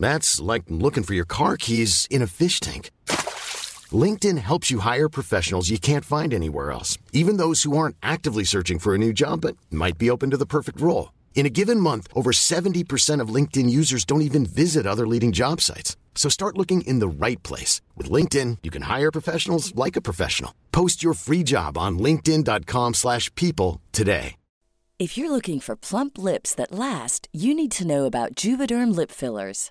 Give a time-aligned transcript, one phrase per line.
[0.00, 2.90] That's like looking for your car keys in a fish tank.
[3.92, 8.44] LinkedIn helps you hire professionals you can't find anywhere else, even those who aren't actively
[8.44, 11.12] searching for a new job but might be open to the perfect role.
[11.36, 15.60] In a given month, over 70% of LinkedIn users don't even visit other leading job
[15.60, 15.96] sites.
[16.16, 17.80] So start looking in the right place.
[17.94, 20.52] With LinkedIn, you can hire professionals like a professional.
[20.72, 24.34] Post your free job on linkedin.com slash people today.
[24.98, 29.10] If you're looking for plump lips that last, you need to know about Juvederm lip
[29.10, 29.70] fillers.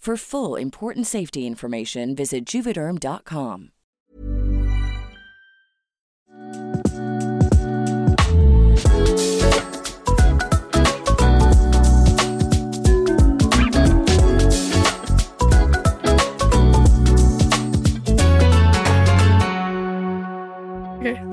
[0.00, 3.68] For full important safety information, visit juvederm.com.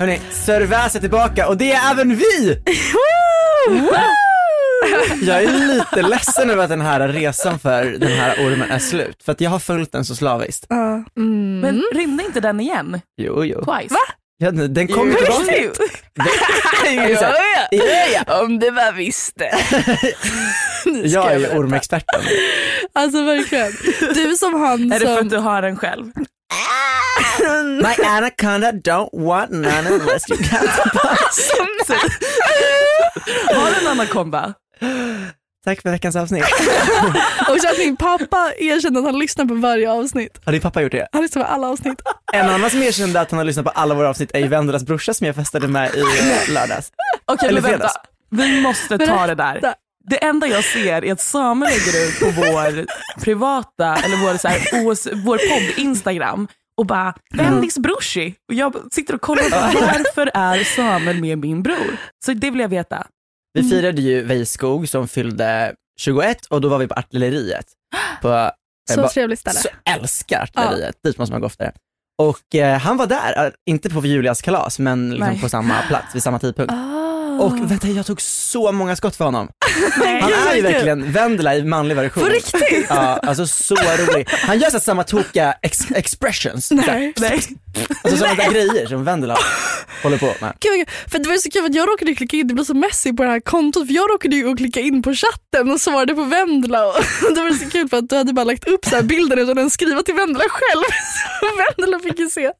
[0.00, 2.62] Hörni, Sörväs är tillbaka och det är även vi!
[5.22, 9.22] Jag är lite ledsen över att den här resan för den här ormen är slut,
[9.24, 10.66] för att jag har följt den så slaviskt.
[10.68, 11.04] Ja.
[11.16, 11.60] Mm.
[11.60, 13.00] Men ringde inte den igen?
[13.20, 13.64] Jo, jo.
[13.64, 13.94] Twice?
[13.94, 14.00] Va?
[14.40, 15.52] Ja, den kommer På tillbaka.
[18.42, 19.50] Om det var visste.
[21.04, 21.58] Jag är berätta.
[21.58, 22.20] ormexperten.
[22.92, 23.72] Alltså verkligen.
[24.14, 25.26] Du som han Är det för som...
[25.26, 26.12] att du har den själv?
[27.82, 30.98] My anaconda don't want none unless you got the
[33.54, 34.54] Har du en anakonda?
[35.64, 36.44] Tack för veckans avsnitt.
[37.50, 40.40] Och så att min pappa erkände att han lyssnar på varje avsnitt.
[40.44, 41.08] Har din pappa gjort det?
[41.12, 42.00] Han lyssnar på alla avsnitt.
[42.32, 44.84] En annan som erkände att han har lyssnat på alla våra avsnitt är ju Vendelas
[44.84, 46.92] brorsa som jag festade med i eh, lördags.
[47.24, 47.88] Okej, Eller men vänta.
[47.88, 47.96] fredags.
[48.30, 49.74] Vi måste ta det där.
[50.10, 52.86] Det enda jag ser är att Samuel lägger ut på vår
[53.20, 58.34] privata, eller vår, så här, OS, vår podd Instagram och bara Vendis brorsi.
[58.48, 59.50] Och jag sitter och kollar
[59.80, 61.96] varför är Samuel med min bror?
[62.24, 63.06] Så det vill jag veta.
[63.52, 67.66] Vi firade ju Vejskog som fyllde 21 och då var vi på artilleriet.
[68.22, 68.50] På, eh,
[68.94, 69.58] Så ba- trevligt ställe.
[69.58, 71.72] Så älskar artilleriet, dit måste man gå oftare.
[72.22, 75.40] Och eh, han var där, eh, inte på Julias kalas men liksom Nej.
[75.40, 76.72] på samma plats vid samma tidpunkt.
[76.72, 76.97] Ah.
[77.38, 79.48] Och vänta, jag tog så många skott för honom.
[80.20, 82.22] Han är ju verkligen Vendela i manlig version.
[82.22, 82.86] På riktigt?
[82.88, 84.28] Ja, alltså så rolig.
[84.30, 86.70] Han gör så samma tokiga ex expressions.
[86.70, 87.12] Nej.
[87.20, 87.40] Nej.
[88.02, 89.38] Alltså sådana där grejer som Vendela
[90.02, 90.52] håller på med.
[90.60, 93.12] Gud, för det var så kul att jag råkade klicka in, det blev så messy
[93.12, 96.24] på det här kontot för jag råkade ju klicka in på chatten och svarade på
[96.24, 96.94] Vendela och
[97.34, 99.58] det var så kul för att du hade bara lagt upp så här bilden utan
[99.58, 100.82] att skriva till Vendela själv.
[101.40, 102.50] Så Vendela fick ju se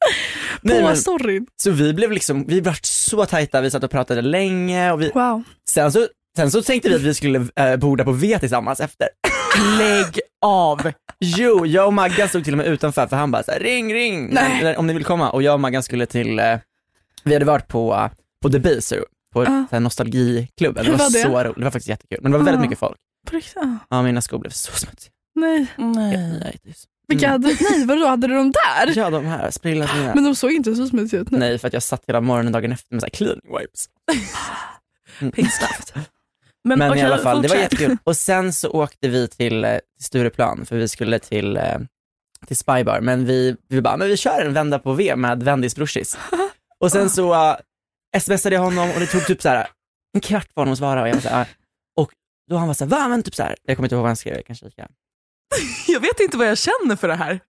[0.61, 1.45] Nej, på men- storyn.
[1.57, 2.73] Så vi blev liksom, vi var
[3.09, 5.43] så tajta, vi satt och pratade länge och vi, Wow.
[5.69, 9.07] sen, så, sen så tänkte vi att vi skulle eh, borda på V tillsammans efter.
[9.77, 10.91] Lägg av.
[11.19, 13.93] Jo, jag och Maggan stod till och med utanför för han bara så här, ring
[13.93, 14.77] ring Nej.
[14.77, 16.57] om ni vill komma och jag och Maggan skulle till, eh,
[17.23, 18.07] vi hade varit på, uh,
[18.41, 19.03] på The Beezer,
[19.33, 19.45] på Ah.
[19.45, 20.85] så här nostalgiklubben.
[20.85, 21.21] Det var, var det?
[21.21, 22.19] så roligt, det var faktiskt jättekul.
[22.21, 22.61] Men det var väldigt Ah.
[22.63, 22.97] mycket folk.
[23.27, 23.57] På riktigt?
[23.57, 23.75] Ah.
[23.89, 25.11] Ja, mina skor blev så smutsiga.
[25.35, 25.65] Nej.
[25.77, 26.59] Nej.
[26.65, 26.83] Itis.
[27.09, 27.43] Vilka Mm.
[27.43, 28.97] hade, nej vadå, hade du dem där?
[28.97, 30.15] Ja, de här sprillans mina.
[30.15, 31.31] Men de såg inte så smutsiga ut.
[31.31, 31.39] Nej.
[31.39, 33.89] Nej, för att jag satt hela morgonen dagen efter med så här cleaning wipes.
[35.35, 35.93] Pinsamt.
[36.63, 37.71] Men, okej, i alla fall, det var fortsätt.
[37.73, 37.97] jättekul.
[38.03, 41.77] Och sen så åkte vi till, eh, till Stureplan för vi skulle till, eh,
[42.47, 45.75] till Spybar, men vi, vi bara, men vi kör en vända på V med Vendis
[45.75, 46.17] brorsis.
[46.79, 47.55] Och sen så uh,
[48.19, 49.67] smsade jag honom och det tog typ så här
[50.13, 51.45] en kvart var honom att svara och jag var så här, "Ah."
[52.01, 52.11] och
[52.49, 53.07] då han var så här, va?
[53.07, 54.87] Men typ så här, jag kommer inte ihåg vad han skrev, jag kan kika.
[55.87, 57.39] Jag vet inte vad jag känner för det här.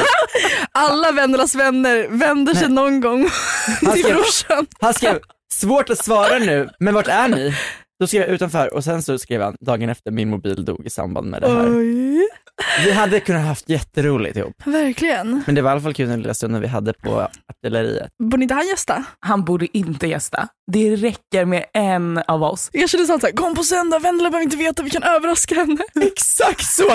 [0.72, 2.72] Alla Vendelas vänner vänder sig Nej.
[2.72, 3.30] någon gång
[3.92, 4.66] till brorsan.
[4.80, 5.18] han skrev,
[5.52, 7.54] svårt att svara nu, men vart är ni?
[8.00, 10.90] Då skrev jag utanför och sen så skrev han, dagen efter min mobil dog i
[10.90, 11.78] samband med det här.
[11.78, 12.28] Oj,
[12.84, 15.42] Vi hade kunnat haft jätteroligt ihop, verkligen.
[15.46, 18.08] men det var i alla fall kul den lilla stunden vi hade på artilleriet.
[18.22, 19.04] Borde inte han gästa?
[19.20, 20.48] Han borde inte gästa.
[20.72, 22.70] Det räcker med en av oss.
[22.72, 25.78] Jag kände såhär, kom på söndag, Vendela behöver inte veta, vi kan överraska henne.
[26.02, 26.90] Exakt så!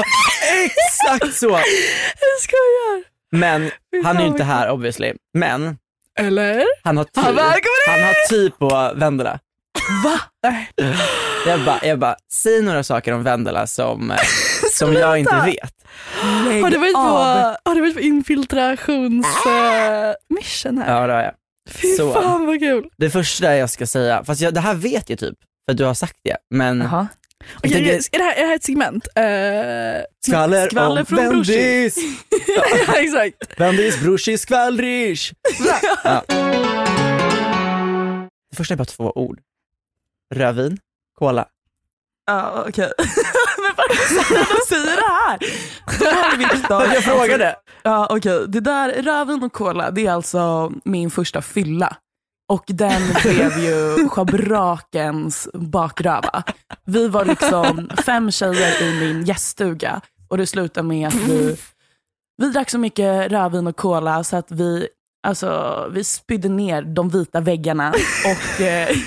[0.65, 1.49] Exakt så!
[1.49, 3.03] Jag skojar.
[3.31, 3.71] Men
[4.03, 5.13] han är ju inte här obviously.
[5.37, 5.77] Men
[6.19, 6.63] Eller?
[6.83, 7.23] han har tid.
[7.23, 9.39] välkommen Han har tid på Vendela.
[10.03, 10.19] Va?
[11.47, 14.17] Jag bara, jag bara, säg några saker om Vendela som, eh,
[14.71, 15.73] som jag inte vet.
[16.47, 17.55] Lägg Har du varit på, av.
[17.65, 21.01] har du varit på infiltrationsmission här?
[21.01, 21.33] Ja det har jag.
[21.69, 22.13] Fy så.
[22.13, 22.89] fan vad kul.
[22.97, 25.37] Det första jag ska säga, fast jag, det här vet jag typ,
[25.69, 27.07] för du har sagt det, men jag
[27.57, 29.07] Okej, tänker, är, det här, är det här ett segment?
[29.07, 29.13] Uh,
[30.25, 31.17] skvaller, skvaller om från.
[31.17, 31.95] Vendis,
[32.87, 33.59] ja, exakt.
[33.59, 35.33] Vendis brorsi skvallrish.
[36.03, 36.23] Ja.
[38.51, 39.39] Det första är bara två ord.
[40.31, 40.77] Rödvin,
[41.19, 41.45] cola.
[42.25, 42.91] Ja, okej.
[43.57, 45.39] Men varför säga det här?
[46.69, 46.85] Då.
[46.93, 47.55] Jag frågade.
[47.83, 48.45] Ja, okej.
[48.47, 51.97] Det där, rödvin och cola, det är alltså min första fylla.
[52.49, 56.43] Och den blev ju schabrakens bakröva.
[56.85, 61.57] Vi var liksom fem tjejer i min gäststuga och det slutade med att vi,
[62.37, 64.87] vi drack så mycket rödvin och cola så att vi,
[65.27, 67.93] alltså, vi spydde ner de vita väggarna.
[68.25, 68.89] Och eh,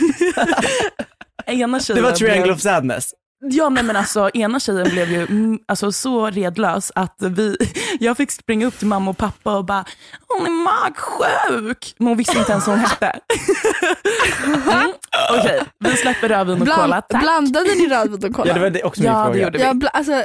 [1.46, 3.14] ena Det tjejen var triangle blev, of sadness.
[3.50, 7.56] Ja nej men alltså ena tjejen blev ju mm, alltså, så redlös att vi,
[8.00, 9.84] jag fick springa upp till mamma och pappa och bara
[10.28, 11.94] hon är magsjuk.
[11.98, 13.18] Men hon visste inte ens vad hon hette.
[14.44, 14.92] Mm,
[15.40, 16.86] Okej, vi släpper rödvin och cola.
[16.86, 17.20] Bland, Tack.
[17.22, 18.48] blandade ni rödvin och cola?
[18.48, 19.44] Ja det var det också min Ja, det fråga.
[19.44, 19.64] gjorde vi.
[19.64, 20.24] Ja, bla, alltså,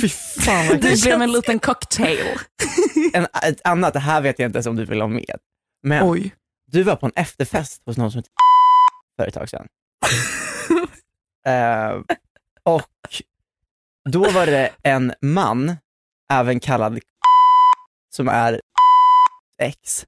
[0.00, 0.98] Fy fan vad Det kul.
[1.02, 2.26] blev en liten cocktail.
[3.12, 5.36] en, Ett annat, det här vet jag inte ens om du vill ha med.
[5.82, 6.34] Men Oj.
[6.72, 8.32] du var på en efterfest hos någon som heter
[9.20, 9.66] för ett tag sedan.
[11.46, 12.00] Eh,
[12.62, 13.22] och
[14.10, 15.76] då var det en man,
[16.32, 17.00] även kallad
[18.16, 18.60] som är
[19.58, 20.04] ex,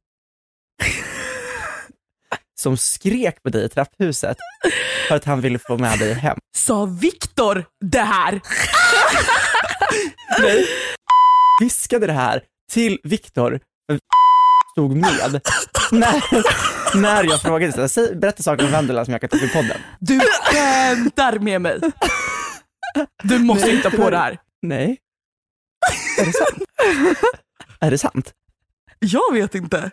[2.61, 4.37] som skrek på dig i trapphuset
[5.09, 6.39] för att han ville få med dig hem.
[6.57, 8.41] Sa Viktor det här?
[10.41, 10.67] Nej.
[11.61, 12.43] Viskade det här
[12.73, 13.61] till Viktor,
[14.73, 15.41] stod med,
[15.93, 16.23] när,
[16.95, 19.77] när jag frågade, så berätta saker om Vendela som jag kan ta upp i podden.
[20.01, 21.81] Du skämtar med mig.
[23.23, 24.39] Du måste hitta på det här.
[24.63, 24.99] Nej.
[26.19, 26.63] Är det sant?
[27.81, 28.33] är det sant?
[28.99, 29.91] Jag vet inte.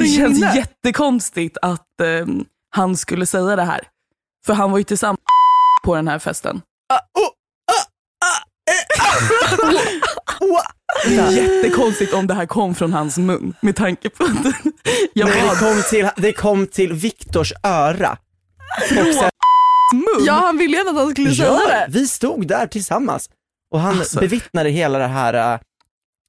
[0.00, 0.56] Det känns minne?
[0.56, 2.26] jättekonstigt att eh,
[2.70, 3.80] han skulle säga det här.
[4.46, 5.20] För han var ju tillsammans
[5.84, 6.62] på den här festen.
[11.08, 14.30] Det är jättekonstigt om det här kom från hans mun med tanke på att
[15.12, 18.18] jag Nej, det, kom till, det kom till Viktors öra.
[18.80, 19.30] Och sen,
[19.92, 20.24] mun.
[20.26, 21.86] Ja, han ville gärna att han skulle säga ja, det.
[21.88, 23.30] vi stod där tillsammans
[23.74, 24.20] och han Alltså.
[24.20, 25.60] bevittnade hela det här äh,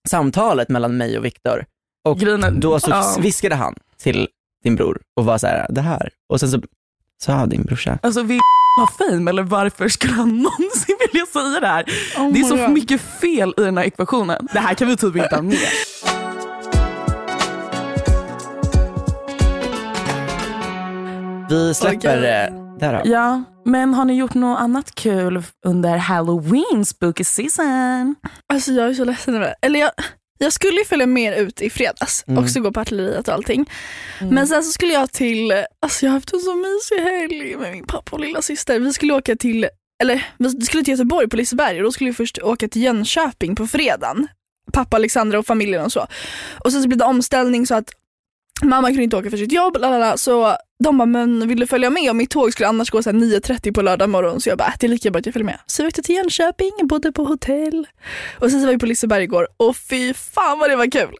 [0.10, 1.66] samtalet mellan mig och Viktor.
[2.10, 3.16] Och Grejen är- då så ja.
[3.20, 4.28] viskade han till
[4.64, 6.10] din bror och var så här, det här.
[6.34, 6.62] Och sen så
[7.24, 8.40] sa din brorsa, Alltså vill
[8.80, 11.86] ha fame eller varför skulle han någonsin vilja säga det här?
[12.18, 12.70] Oh Det är så God.
[12.70, 14.48] mycket fel i den här ekvationen.
[14.54, 15.58] Det här kan vi typ inte ha med.
[21.50, 22.22] vi släpper okay.
[22.80, 23.10] där då.
[23.10, 28.16] Ja, men har ni gjort något annat kul under halloween spooky season?
[28.54, 29.56] Alltså jag är så ledsen över det.
[29.62, 29.92] Eller jag,
[30.42, 32.44] jag skulle ju följa med ut i fredags, Mm.
[32.44, 33.70] också gå på artilleriet och allting.
[34.32, 37.72] Men sen så skulle jag till, alltså jag har haft en så mysig helg med
[37.72, 38.80] min pappa och lilla syster.
[38.80, 39.68] Vi skulle åka till,
[40.04, 43.56] eller vi skulle till Göteborg på Liseberg och då skulle vi först åka till Jönköping
[43.56, 44.28] på fredagen.
[44.74, 46.08] Pappa, Alexandra och familjen och så.
[46.64, 47.90] Och sen så blev det omställning så att
[48.64, 51.90] mamma kunde inte åka för sitt jobb, lalala, så de bara, men vill du följa
[51.90, 52.10] med?
[52.10, 54.68] Och mitt tåg skulle annars gå så här 9.30 på lördag morgon så jag bara,
[54.68, 55.60] äh, det är lika bra att jag följer med.
[55.66, 57.88] Så vi åkte till Jönköping, bodde på hotell
[58.40, 61.16] och sen så var vi på Liseberg igår och fy fan vad det var kul.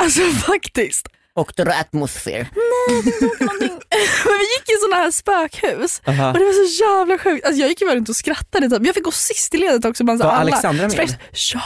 [0.00, 1.08] Alltså faktiskt.
[1.34, 2.46] Och the atmosphere.
[2.88, 3.70] Någonting.
[4.24, 6.28] Men vi gick i sådana här spökhus Aha.
[6.32, 7.46] och det var så jävla sjukt.
[7.46, 8.86] Alltså jag gick ju bara runt och skrattade typ.
[8.86, 10.04] Jag fick gå sist i ledet också.
[10.04, 10.40] Bland Var alla.
[10.40, 11.16] Alexandra med?
[11.54, 11.60] Ja.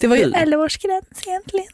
[0.00, 0.30] Det var ju fy.
[0.30, 1.66] 11-årsgräns egentligen.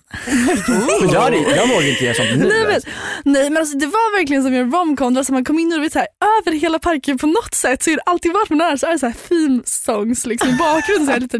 [0.67, 2.49] Men jag, hade- jag vågar inte göra sånt nu.
[2.49, 2.89] Nej men, alltså.
[3.25, 5.83] nej men alltså det var verkligen som en romcom, där man kom in och det
[5.83, 6.09] var så här,
[6.41, 8.93] över hela parken på något sätt så är det alltid vart man är så är
[8.93, 11.39] det så här theme songs liksom i bakgrunden så här lite,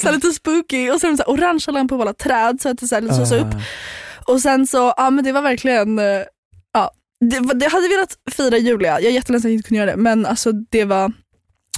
[0.00, 2.78] så här lite spooky och sen så här orangea lampor på alla träd så att
[2.78, 3.36] det så här lyses Ah.
[3.36, 3.54] upp.
[4.26, 6.04] Och sen så, ja men det var verkligen, eh,
[6.74, 6.90] ja
[7.30, 9.96] det, det hade velat fira Julia, jag är jätteledsen att jag inte kunde göra det
[10.02, 11.12] men alltså det var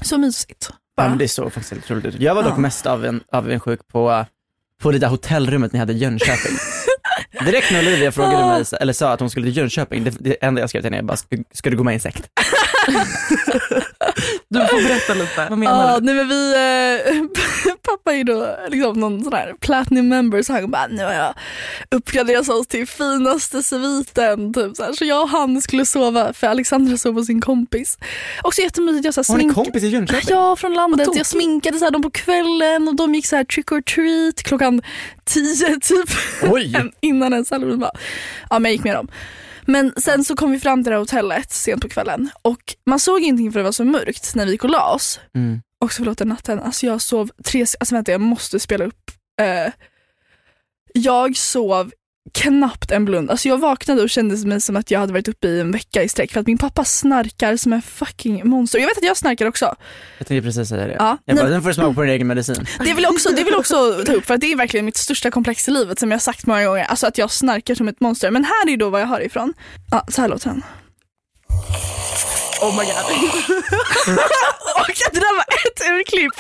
[0.03, 0.71] så mysigt.
[0.97, 2.21] Men det såg faktiskt helt otroligt ut.
[2.21, 2.59] Jag var dock Ja.
[2.59, 4.25] mest av avundsjuk på,
[4.83, 6.53] på det där hotellrummet ni hade i Jönköping.
[7.45, 10.61] Direkt när Olivia frågade mig, eller sa att hon skulle till Jönköping, det, det enda
[10.61, 12.29] jag skrev till henne bara, ska, ska du gå med i en sekt?
[14.49, 15.47] Du får berätta lite.
[15.51, 16.07] Vad menar Ja, du?
[16.07, 20.53] nej men vi, eh, pappa är ju då liksom någon sån här platinum member så
[20.53, 21.35] han bara nu har jag
[21.91, 24.55] uppgraderat oss till finaste sviten.
[24.55, 24.93] Typ, så, här.
[24.93, 27.99] så jag och han skulle sova för Alexandra sov hos sin kompis.
[28.43, 30.29] Också jättemysigt, jag så här, Har ni smink- kompis i Jönköping?
[30.29, 31.09] Ja, från landet.
[31.15, 34.43] Jag sminkade så här, dem på kvällen och de gick så här trick or treat
[34.43, 34.83] klockan
[35.25, 36.11] tio typ.
[36.43, 36.75] Oj!
[37.01, 37.85] Innan ens halloween.
[38.51, 39.09] Ja men jag gick med dem.
[39.67, 43.01] Men sen så kom vi fram till det här hotellet sent på kvällen och man
[43.01, 45.21] såg ingenting för det var så mörkt när vi gick och la oss.
[45.35, 45.63] Mm.
[45.79, 49.11] Också förlåt den natten, alltså jag sov tre, alltså vänta jag måste spela upp.
[49.41, 49.73] Eh,
[50.93, 51.93] jag sov
[52.33, 53.31] knappt en blund.
[53.31, 56.03] Alltså jag vaknade och kände mig som att jag hade varit uppe i en vecka
[56.03, 58.79] i sträck för att min pappa snarkar som en fucking monster.
[58.79, 59.75] Jag vet att jag snarkar också.
[60.19, 60.97] Jag tänkte precis säga det.
[60.99, 62.67] Ja, Jag bara, den får du smaka på din egen medicin.
[62.85, 64.97] Det vill också, det vill jag också ta upp för att det är verkligen mitt
[64.97, 66.85] största komplex i livet som jag har sagt många gånger.
[66.85, 68.31] Alltså att jag snarkar som ett monster.
[68.31, 69.53] Men här är då vad jag har ifrån.
[69.91, 70.63] Ja, så här låter den.
[72.61, 72.95] Oh my god.
[74.81, 76.33] Och det där var ett urklipp.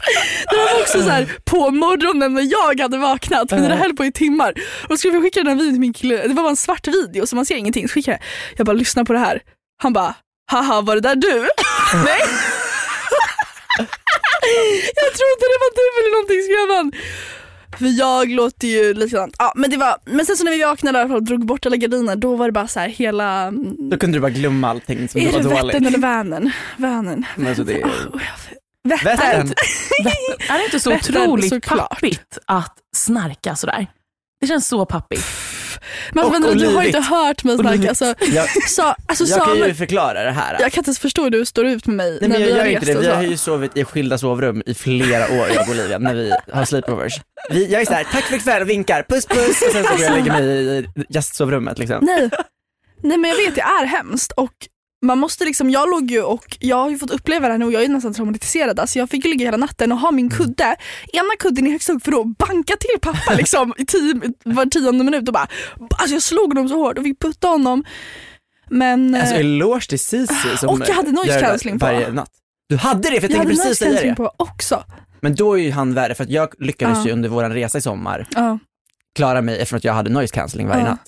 [0.50, 4.04] Det var också så här på morgonen när jag hade vaknat, men det höll på
[4.04, 4.54] i timmar.
[4.82, 6.56] Och då skulle vi skicka den här videon till min kille, det var bara en
[6.56, 7.88] svart video så man ser ingenting.
[7.88, 9.40] Så skickade jag, jag bara lyssna på det här.
[9.82, 10.14] Han bara,
[10.50, 11.34] haha var det där du?
[12.04, 12.20] Nej.
[14.94, 16.92] jag trodde det var du eller någonting skrev han.
[17.78, 19.36] För jag låter ju likadant.
[19.38, 22.16] Ja, men, det var, men sen så när vi vaknade och drog bort alla gardiner
[22.16, 23.42] då var det bara så här hela...
[23.42, 25.64] mm, Då kunde du bara glömma allting som Är var det dåligt.
[25.74, 26.50] Vättern eller Vänern?
[26.76, 27.24] Vänern.
[27.36, 27.84] Men alltså det är...
[27.84, 28.20] Oh,
[28.88, 29.04] Vättern.
[29.16, 29.52] Vättern!
[30.48, 31.88] Är det inte så Vättern, otroligt såklart.
[31.90, 33.86] pappigt att snarka sådär?
[34.40, 35.24] Det känns så pappigt.
[36.12, 36.96] Men alltså, Och vänta, du har olivigt.
[36.96, 37.68] inte hört mig snacka.
[37.68, 37.88] Olivigt.
[37.88, 40.56] Alltså, Jag, sa, alltså, jag kan ju förklara det här.
[40.60, 42.46] jag kan inte ens förstå hur du står ut med mig Nej, när men jag
[42.46, 42.98] vi har gör inte det.
[42.98, 43.10] Vi så.
[43.12, 46.64] har ju sovit i skilda sovrum i flera år jag och Olivia när vi har
[46.64, 47.12] sleepovers.
[47.50, 50.12] Vi, jag är såhär, tack för ikväll, vinkar, puss puss och sen så går jag
[50.12, 51.98] och lägger mig i gästsovrummet liksom.
[52.02, 52.30] Nej.
[53.02, 54.52] Nej men jag vet det är hemskt och
[55.06, 57.64] man måste liksom, jag låg ju och jag har ju fått uppleva det här nu
[57.64, 58.80] och jag är nästan traumatiserad.
[58.80, 60.38] Alltså jag fick ju ligga hela natten och ha min Mm.
[60.38, 60.76] kudde,
[61.12, 65.04] ena kudden är högst upp för då banka till pappa liksom i tio, var tionde
[65.04, 65.46] minut och bara,
[65.98, 67.84] alltså jag slog honom så hårt och fick putta honom.
[68.70, 71.86] Men Alltså eh, eloge till Cici som Och jag hade noise cancelling på.
[71.86, 72.30] varje natt.
[72.68, 74.16] Du hade det, för jag jag tänkte hade precis noise säga cancelling det.
[74.16, 74.84] på också.
[75.20, 77.06] Men då är ju han värre, för att jag lyckades Ja.
[77.06, 78.58] ju under våran resa i sommar Ja.
[79.14, 80.88] klara mig eftersom att jag hade noise cancelling varje Ja.
[80.90, 81.00] natt.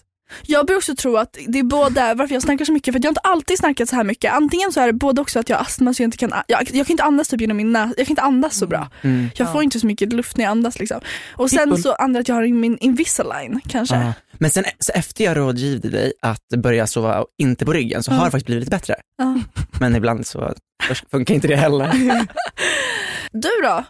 [0.46, 3.04] Jag börjar också tro att det är både varför jag snackar så mycket, för att
[3.04, 4.32] jag har inte alltid snackat så här mycket.
[4.32, 6.70] Antingen så är det både också att jag har astma så jag inte kan, jag,
[6.72, 8.88] jag kan inte andas typ genom min näs, jag kan inte andas så bra.
[9.02, 9.30] Mm.
[9.34, 11.00] Jag får inte så mycket luft när jag andas liksom.
[11.32, 13.96] Och sen så andra att jag har min Invisalign kanske.
[13.96, 14.12] Ja.
[14.32, 18.24] Men sen så efter jag rådgivde dig att börja sova inte på ryggen så har
[18.24, 18.94] det faktiskt blivit lite bättre.
[19.18, 19.40] Ja.
[19.80, 20.54] Men ibland så
[21.10, 21.92] funkar inte det heller.
[23.32, 23.84] Du då?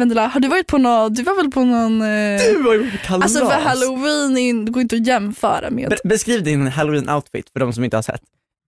[0.00, 2.02] Vendela, har du varit på någon, du var väl på någon...
[2.02, 3.22] Eh, Du var ju på kalas.
[3.36, 5.88] alltså för halloween, är in- det går inte att jämföra med.
[5.90, 8.20] Be- Beskriv din halloween-outfit för de som inte har sett.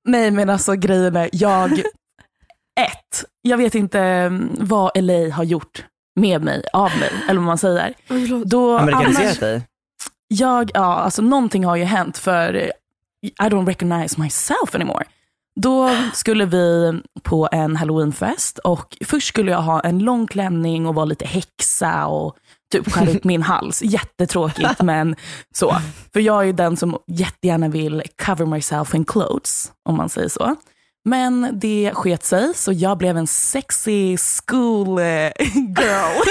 [0.09, 1.73] Nej men alltså grejen är, jag,
[2.81, 5.85] ett, jag vet inte mm, vad LA har gjort
[6.21, 7.95] med mig, av mig, eller vad man säger.
[8.45, 9.63] Då, Amerikaniserat annars, dig.
[10.29, 12.69] jag, ja alltså någonting har ju hänt för eh,
[13.47, 15.05] I don't recognize myself anymore.
[15.61, 16.93] Då skulle vi
[17.23, 22.07] på en halloweenfest och först skulle jag ha en lång klänning och vara lite häxa
[22.07, 22.37] och
[22.73, 23.83] typ skära upp min hals.
[23.85, 25.17] Jättetråkigt men
[25.55, 25.77] så.
[26.13, 30.29] För jag är ju den som jättegärna vill cover myself in clothes, om man säger
[30.29, 30.57] så.
[31.05, 35.31] Men det sket sig, så jag blev en sexy school eh,
[35.79, 36.23] girl.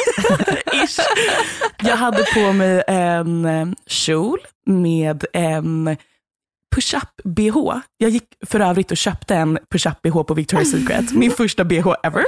[0.83, 0.99] Ish.
[1.83, 5.97] Jag hade på mig en eh, kjol med en
[6.75, 7.79] push-up-bh.
[7.97, 11.11] Jag gick för övrigt och köpte en push-up-bh på Victoria's Secret.
[11.11, 12.23] Min första bh ever.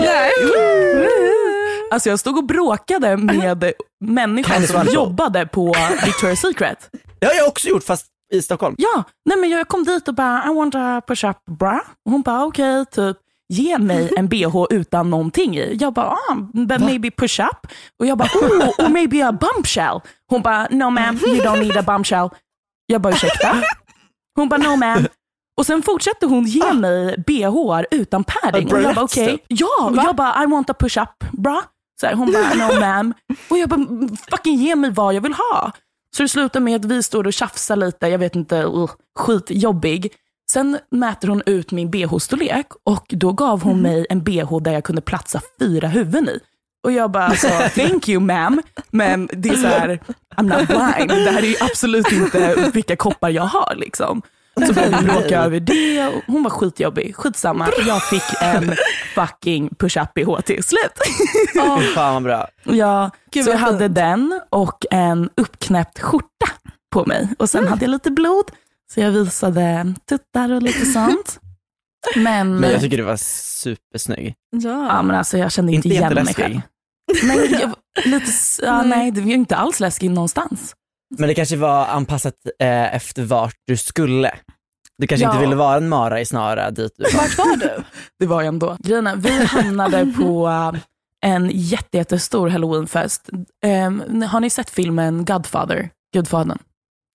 [0.00, 0.30] Nej.
[1.90, 3.72] Alltså jag stod och bråkade med
[4.04, 6.90] människor Candice som jobbade på Victoria's Secret.
[7.20, 8.74] Det har jag också gjort fast i Stockholm.
[8.78, 11.80] Ja, nej men jag kom dit och bara, I want a push-up bra.
[12.06, 13.16] Och hon bara, okej, typ,
[13.48, 15.76] ge mig en bh utan någonting i.
[15.80, 17.66] Jag bara, ah, but maybe push-up.
[18.00, 20.00] Och jag bara, oh, or maybe a bombshell.
[20.30, 22.28] Hon bara, no ma'am, you don't need a bombshell.
[22.86, 23.62] Jag bara, ursäkta?
[24.36, 25.08] Hon bara, no ma'am.
[25.56, 28.72] Och sen fortsätter hon ge mig bh utan padding.
[28.72, 29.24] Och jag bara, okej.
[29.24, 29.38] Bröllopsstund.
[29.48, 31.62] Ja, och jag bara, I want a push-up bra.
[32.00, 33.12] Så här, hon bara, no ma'am.
[33.50, 33.86] Och jag bara,
[34.30, 35.72] fucking ge mig vad jag vill ha.
[36.16, 40.12] Så det slutar med att vi står och tjafsar lite, jag vet inte, uh, skitjobbig.
[40.52, 44.84] Sen mäter hon ut min bh-storlek och då gav hon mig en bh där jag
[44.84, 46.40] kunde platsa fyra huvuden i.
[46.84, 50.00] Och jag bara, alltså, thank you ma'am, men det är så här,
[50.36, 51.24] I'm not blind.
[51.24, 54.22] Det här är ju absolut inte vilka koppar jag har liksom.
[54.66, 56.06] Så började vi bråka över det.
[56.06, 57.16] och Hon var skitjobbig.
[57.16, 57.68] Skitsamma.
[57.86, 58.74] Jag fick en
[59.14, 60.92] fucking push-up bh till slut.
[61.80, 62.48] Fy fan vad bra.
[62.62, 63.94] Ja, Gud, så jag hade fint.
[63.94, 66.46] den och en uppknäppt skjorta
[66.92, 67.28] på mig.
[67.38, 68.44] Och sen hade jag lite blod,
[68.94, 71.40] så jag visade tuttar och lite sånt.
[72.16, 74.34] Men, Men jag tycker du var supersnygg.
[74.50, 74.86] Ja.
[74.88, 76.60] ja, men alltså, jag kände inte, Inte igen mig själv.
[77.22, 78.30] Nej, jag, lite,
[78.62, 80.74] ja, nej, det var ju inte alls läskigt någonstans.
[81.18, 84.30] Men det kanske var anpassat eh, efter vart du skulle.
[84.98, 85.30] Du kanske Ja.
[85.30, 87.12] inte ville vara en mara i snara dit du var.
[87.12, 87.82] Vart var du?
[88.18, 88.76] Det var jag ändå.
[88.80, 90.80] Grejen vi hamnade på äh,
[91.30, 93.28] en jätte, jättestor halloweenfest.
[93.86, 95.90] Um, har ni sett filmen Godfather?
[96.14, 96.58] Gudfadern.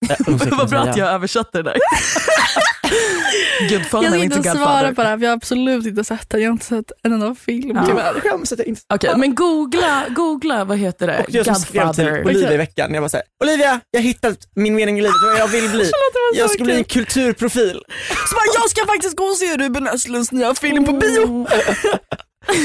[0.10, 0.16] Eh,
[0.58, 1.78] Vad bra att jag översatte det där.
[3.70, 4.94] Gudfadern Jag är ska inte inte svara Godfather.
[4.94, 6.42] på det här för jag har absolut inte sett den.
[6.42, 7.84] Jag har inte sett en enda film Ja.
[7.88, 8.14] tyvärr.
[8.14, 11.20] Jag skäms att jag inte Okej, men googla, googla, vad heter det?
[11.20, 12.26] Och jag som skrev till Godfather.
[12.26, 15.40] Olivia i veckan, jag var såhär, Olivia, jag har hittat min mening i livet, vad
[15.40, 15.92] jag vill bli.
[16.36, 17.06] Jag ska bli en kul.
[17.06, 17.84] kulturprofil.
[18.30, 21.48] Så bara, jag ska faktiskt gå och se Ruben Östlunds nya film på bio.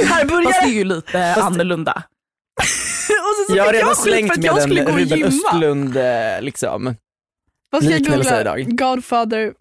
[0.06, 2.02] Här börjar Fast det är ju lite annorlunda.
[3.08, 5.26] Och så Jag har redan jag slängt med en Ruben gymma.
[5.28, 6.96] Östlund eh, liksom.
[7.74, 8.40] Vad ska jag googla?
[8.40, 8.76] idag.
[8.78, 9.52] Godfather.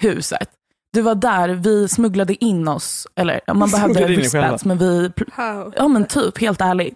[0.00, 0.48] Huset.
[0.92, 4.16] Det var där vi smugglade in oss, eller man behövde själva.
[4.16, 5.72] wristbands, men vi, How?
[5.76, 6.94] ja men typ helt ärligt.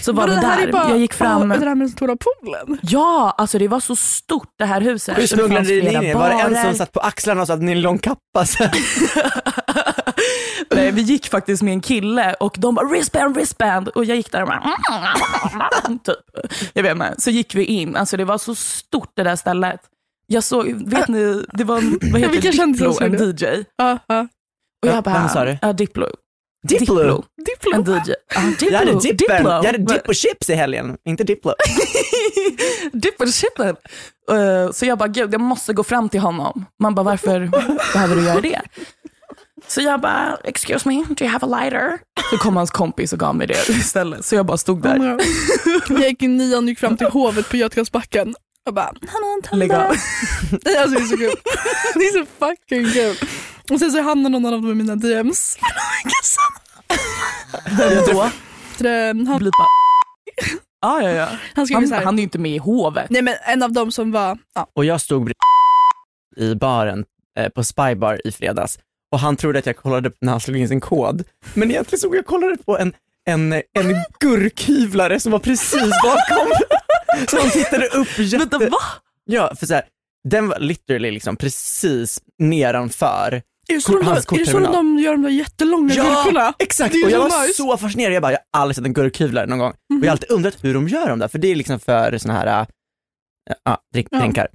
[0.00, 1.88] Så var det här där, är bara, jag gick fram, Åh, det där med den
[1.88, 2.78] stora poolen.
[2.82, 5.18] ja alltså det var så stort det här huset.
[5.18, 6.14] Hur smugglade ni in er?
[6.14, 8.44] Var det en som satt på axlarna och så hade ni en lång kappa?
[10.70, 14.32] Nej, vi gick faktiskt med en kille och de bara wristband, wristband och jag gick
[14.32, 14.62] där och bara
[16.04, 16.16] typ.
[16.72, 17.14] Jag vet inte.
[17.18, 19.80] Så gick vi in, alltså det var så stort det där stället.
[20.26, 23.12] Jag såg, vet ni, det var en, vad heter Vilka Diplo, en?
[23.14, 23.64] DJ.
[23.76, 24.20] Ja, ja.
[24.82, 25.58] Och Ja, jag bara, vem sa du?
[25.62, 26.06] Ja, Diplo.
[26.68, 27.24] Diplo?
[27.46, 27.74] Diplo.
[27.74, 28.14] En DJ.
[28.34, 28.70] Ja, Diplo.
[28.70, 29.50] Jag hade dippen, Diplo.
[29.50, 31.54] jag hade dipp och chips i helgen, inte Diplo.
[32.92, 33.76] Diplo chippen.
[34.30, 36.64] Uh, så jag bara, gud jag måste gå fram till honom.
[36.80, 37.50] Man bara, varför
[37.92, 38.60] behöver du göra det?
[39.74, 41.98] Så jag bara, excuse me, do you have a lighter?
[42.30, 44.24] Så kom hans kompis och gav mig det istället.
[44.24, 45.18] Så jag bara stod där.
[45.88, 48.34] Jag gick i nian och gick fram till hovet på Götgatsbacken.
[48.64, 49.78] Jag bara, han har en Lägg av.
[49.78, 49.98] tändare.
[50.64, 51.32] Nej, Alltså det är så kul.
[51.94, 53.28] Det är så fucking kul.
[53.70, 55.58] Och sen så hamnade någon av dem i mina DMs.
[57.78, 58.30] Vem då?
[59.30, 59.66] Han, Blipa.
[60.82, 61.28] Ja, ja, ja.
[61.54, 63.10] han Han, han är ju inte med i hovet.
[63.10, 64.66] Nej men en av dem som var, ja.
[64.74, 65.32] Och jag stod
[66.36, 67.04] i baren
[67.38, 68.78] eh, på Spybar i fredags
[69.12, 71.24] och han trodde att jag kollade när han slog in sin kod.
[71.54, 72.92] Men egentligen såg jag kollade på en,
[73.28, 76.52] en, en gurkhyvlare som var precis bakom.
[77.28, 78.36] Så han tittade upp jätte...
[78.36, 78.78] Vänta, va?
[79.24, 79.84] Ja, för så här,
[80.28, 83.42] den var literally liksom precis nedanför.
[83.68, 84.72] Är det så, de, hans är så kortterminal.
[84.72, 86.54] de gör de där jättelånga gurkorna?
[86.58, 86.94] exakt!
[87.04, 87.54] Och jag var nice.
[87.56, 88.12] så fascinerad.
[88.12, 89.70] Jag bara, jag har aldrig sett en gurkhyvlare någon gång.
[89.70, 92.18] Och jag har alltid undrat hur de gör dem där, för det är liksom för
[92.18, 92.66] såna här, äh,
[93.64, 94.46] ja, drink, Ja.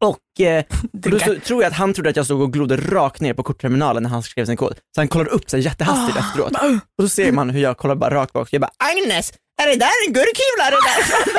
[0.00, 3.20] Och eh, då så, tror jag att han trodde att jag stod och glodde rakt
[3.20, 4.74] ner på kortterminalen när han skrev sin kod.
[4.94, 6.20] Så han kollade upp sig jättehastigt Ah.
[6.20, 6.52] efteråt.
[6.98, 8.48] Och så ser man hur jag kollar bara rakt bak.
[8.52, 9.32] Jag bara, Agnes,
[9.62, 11.04] är det där en gurkhyvlare där?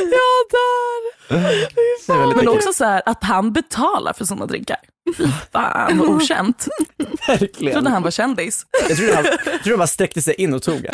[0.00, 1.14] Jag dör.
[1.28, 4.76] Det är väldigt Men också så här, att han betalar för sådana drinkar.
[5.16, 6.68] Fy fan vad okänt.
[7.26, 7.72] Jag Verkligen.
[7.74, 8.62] trodde han var kändis.
[8.88, 10.90] Jag trodde han, jag trodde han bara sträckte sig in och tog det.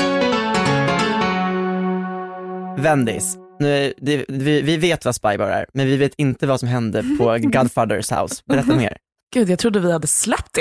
[2.78, 3.36] Vendis.
[3.60, 7.04] Nu, det, vi, vi vet vad Spybar är, men vi vet inte vad som hände
[7.18, 8.42] på Godfathers house.
[8.46, 8.96] Berätta mer.
[9.34, 10.60] Gud, jag trodde vi hade släppt det.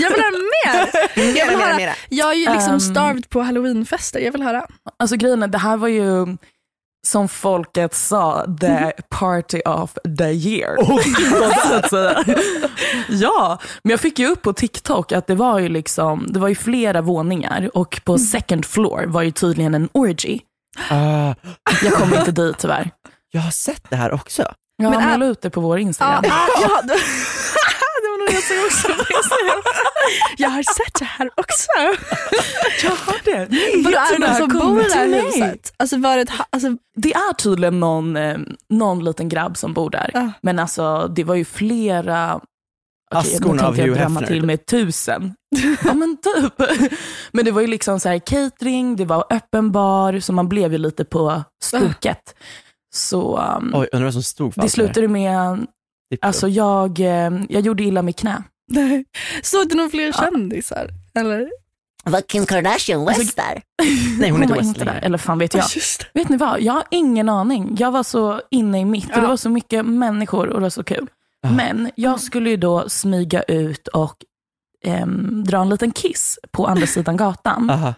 [0.00, 0.30] Jag vill höra
[0.64, 0.88] mer.
[1.38, 1.92] Jag vill höra.
[2.08, 2.80] Jag är ju liksom Ehm.
[2.80, 4.20] starved på halloweenfester.
[4.20, 4.66] Jag vill höra.
[4.98, 6.36] Alltså grejen är, det här var ju
[7.06, 10.76] som folket sa, the party of the year.
[11.68, 12.24] Så att säga.
[13.08, 16.48] ja, men jag fick ju upp på TikTok att det var ju liksom, det var
[16.48, 20.40] ju flera våningar och på second floor var ju tydligen en orgy.
[20.90, 21.34] Ah,
[21.82, 22.90] Jag kom inte dit tyvärr.
[23.30, 24.42] jag har sett det här också.
[24.82, 26.24] Ja, Men la ut det på vår Instagram.
[26.26, 26.94] Ja, ja, det,
[28.02, 29.62] det var nog jag som också på Instagram.
[30.36, 31.68] Jag har sett det här också.
[32.82, 33.46] Jag har det.
[33.84, 35.74] Vadå, är det någon som bor i det här huset?
[35.76, 38.38] Alltså var det alltså, Det är tydligen någon, eh,
[38.70, 40.10] någon liten grabb som bor där.
[40.14, 40.32] Ja.
[40.42, 42.40] Men alltså det var ju flera
[43.14, 44.26] Askorna av tänkte jag Hugh Hefner.
[44.26, 45.34] till med tusen.
[45.84, 46.54] ja men typ.
[47.32, 50.72] Men det var ju liksom så här catering, det var öppen bar, så man blev
[50.72, 52.34] ju lite på stuket.
[52.94, 54.86] Så um, Oj, undrar vad som stod för det allt det här.
[54.86, 55.66] slutade med,
[56.20, 58.42] alltså jag, eh, jag gjorde illa mitt knä.
[58.72, 59.04] nej.
[59.42, 60.88] Såg du några fler kändisar?
[61.18, 61.48] Eller?
[62.04, 63.62] Var Kim Kardashian Alltså, West där?
[64.20, 64.98] Nej, hon är var inte där, längre.
[65.00, 65.64] eller fan vet jag.
[65.74, 66.20] Just det.
[66.20, 67.76] Vet ni vad, jag har ingen aning.
[67.78, 70.70] Jag var så inne i mitt och det var så mycket människor och det var
[70.70, 71.06] så kul.
[71.40, 71.50] Ja.
[71.50, 74.14] Men jag skulle ju då smyga ut och
[74.84, 77.70] ehm, dra en liten kiss på andra sidan gatan.
[77.74, 77.94] Aha.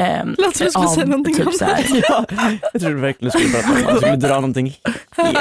[0.00, 2.02] ehm, Låter som du skulle säga någonting typ här.
[2.08, 2.24] Ja,
[2.72, 4.76] jag trodde verkligen du skulle prata om att du skulle dra någonting
[5.16, 5.38] helt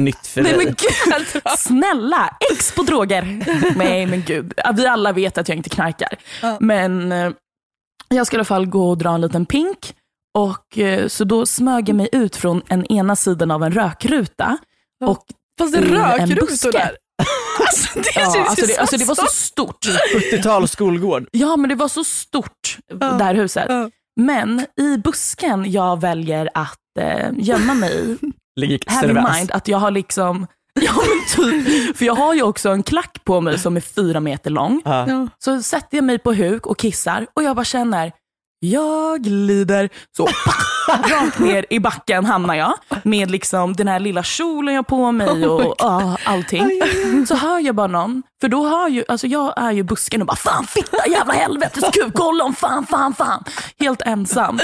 [0.00, 0.64] nytt för Nej dig.
[0.64, 3.44] men gud, snälla, ex på droger.
[3.76, 6.14] Nej men gud, vi alla vet att jag inte knarkar.
[6.42, 6.56] Ja.
[6.60, 7.30] Men eh,
[8.08, 9.94] jag ska i alla fall gå och dra en liten pink.
[10.38, 14.58] Och, eh, så då smög jag mig ut från en ena sidan av en rökruta.
[14.98, 15.06] Ja.
[15.06, 15.24] Och
[15.58, 16.96] Fast det i en rökrutor där.
[17.60, 19.84] Alltså det, ja, alltså det, så alltså det var så stort.
[19.84, 20.32] stort.
[20.32, 21.28] 70-tal skolgård.
[21.32, 22.96] Ja men det var så stort, Ja.
[22.96, 23.66] det här huset.
[23.68, 23.90] Ja.
[24.20, 28.16] Men i busken jag väljer att eh, gömma mig
[28.60, 30.46] i, have in mind att jag har liksom,
[30.80, 34.20] ja men typ, för jag har ju också en klack på mig som är fyra
[34.20, 34.82] meter lång.
[34.84, 35.28] Ja.
[35.38, 38.12] Så sätter jag mig på huk och kissar och jag bara känner,
[38.58, 40.26] jag glider så
[40.88, 45.12] rakt ner i backen hamnar jag med liksom den här lilla kjolen jag har på
[45.12, 46.70] mig och ja, allting.
[47.28, 50.26] Så hör jag bara någon, för då har ju, alltså jag är ju busken och
[50.26, 53.44] bara fan fitta jävla helvetes kukollon, fan fan fan.
[53.78, 54.58] Helt ensam.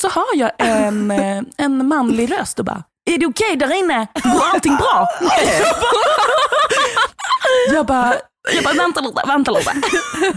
[0.00, 4.06] Så hör jag en, eh, en manlig röst och bara, är det okej där inne?
[4.24, 5.06] Går allting bra?
[7.72, 8.14] Jag bara,
[8.54, 9.72] jag bara vänta lite, vänta lite.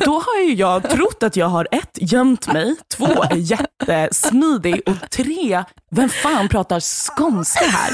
[0.05, 5.09] Då har ju jag trott att jag har ett, gömt mig, två, är jättesmidig och
[5.09, 7.91] tre, vem fan pratar skånska här?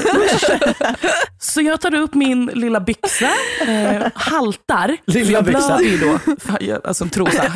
[1.38, 5.76] Så jag tar upp min lilla byxa, eh, haltar, Lilla jag byxa.
[5.76, 6.18] blöder ju då,
[6.60, 7.52] jag- alltså en trosa.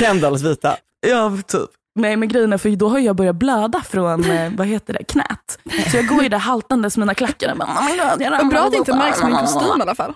[0.00, 0.76] Kendalls vita.
[1.06, 1.70] Ja, typ.
[2.00, 5.04] Nej men grejen är för då har jag börjat blöda från, eh, vad heter det,
[5.04, 5.58] knät.
[5.90, 7.54] Så jag går ju där haltandes med mina klackar.
[7.54, 10.14] Vad bra att det inte märks med din kostym i alla fall.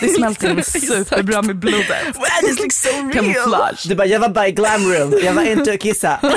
[0.00, 2.16] Det smälter in superbra med blodet.
[2.42, 3.12] It's like so real.
[3.12, 3.88] Camouflage.
[3.88, 6.18] Du bara, jag var bara i glamroom, jag var inte och kissa.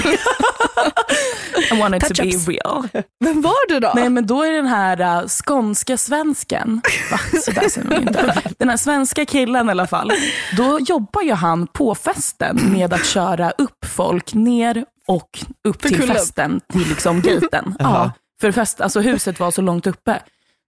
[1.71, 2.47] I wanted to be Touch-ups.
[2.47, 2.87] real.
[3.25, 3.91] Vem var du då?
[3.95, 7.19] Nej men då är den här uh, skånska svensken, va?
[7.45, 8.41] Så där säger man inte.
[8.59, 10.11] den här svenska killen i alla fall,
[10.57, 15.29] då jobbar ju han på festen med att köra upp folk ner och
[15.67, 17.75] upp till festen, till liksom gaten.
[17.79, 20.19] ja, för fest, alltså huset var så långt uppe.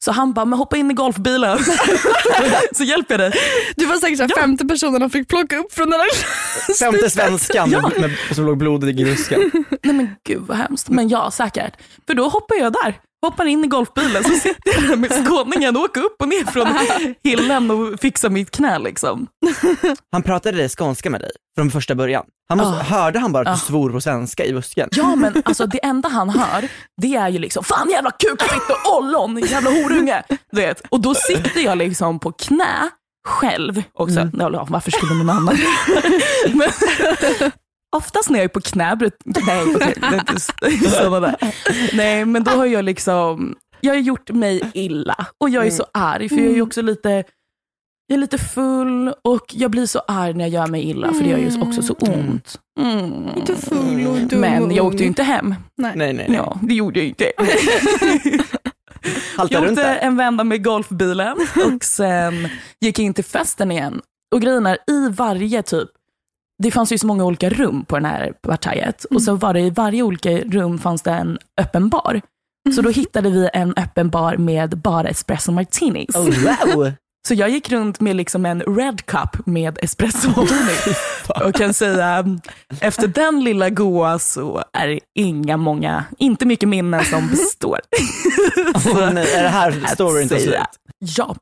[0.04, 1.60] Så han bara, men hoppa in i golfbilen
[2.76, 3.40] så hjälper jag dig.
[3.76, 4.42] Du var säkert ja.
[4.42, 6.10] femte personen de fick plocka upp från den där
[6.80, 7.92] Femte svenskan Ja.
[8.00, 9.52] med, som låg blodig i rusken.
[9.84, 10.90] Nej men gud vad hemskt.
[10.90, 11.74] Men ja, säkert.
[12.08, 12.94] För då hoppar jag där.
[13.26, 16.44] Hoppar in i golfbilen så sitter jag där med skåningen och åker upp och ner
[16.46, 16.68] från
[17.24, 19.28] hillen och fixar mitt knä liksom.
[20.12, 22.24] Han pratade skånska med dig från första början.
[22.50, 22.84] Han måste, Ah.
[22.84, 23.68] Hörde han bara att du Ah.
[23.68, 24.90] svor på svenska i busken?
[24.92, 26.68] Ja men alltså det enda han hör
[27.02, 30.24] det är ju liksom fan jävla kukfitt och ollon, jävla horunge.
[30.52, 30.82] Du vet.
[30.90, 32.90] Och då sitter jag liksom på knä
[33.28, 34.20] själv också.
[34.20, 34.32] Mm.
[34.40, 35.58] Ja, varför skulle någon annan
[36.54, 36.70] men,
[37.96, 40.22] Oftast när jag är på knä, nej
[40.72, 41.36] inte sådana där.
[41.94, 45.86] Nej men då har jag liksom, jag har gjort mig illa och jag är så
[45.94, 47.24] arg för jag är ju också lite
[48.08, 51.24] jag är lite full och jag blir så arg när jag gör mig illa för
[51.24, 52.60] det gör ju också så ont.
[52.80, 53.30] Mm.
[53.36, 55.56] Lite full och dum Men jag åkte ju inte hem.
[55.78, 55.92] Nej.
[55.96, 56.38] Nej, nej, nej.
[56.38, 57.32] Ja, det gjorde jag inte.
[59.50, 62.50] Jag åkte en vända med golfbilen och sen
[62.82, 64.02] gick jag in till festen igen.
[64.36, 65.90] Och grejen är, i varje typ,
[66.64, 69.04] det fanns ju så många olika rum på den här partajet.
[69.04, 72.22] Och så var det i varje olika rum fanns det en öppen bar.
[72.76, 76.16] Så då hittade vi en öppen bar med bara espresso martinis.
[76.16, 76.92] Oh, wow!
[77.28, 80.96] Så jag gick runt med liksom en red cup med espresso martini.
[81.46, 82.26] och kan säga,
[82.82, 87.80] efter den lilla goa så är det inga många, inte mycket minnen som består.
[88.76, 90.56] Åh, nej, är det här storyn tar slut?
[91.00, 91.36] Ja.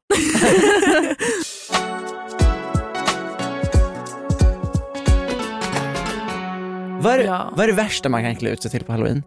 [7.04, 7.54] Vad är, Ja.
[7.56, 9.24] vad är det värsta man kan klä ut sig till på halloween?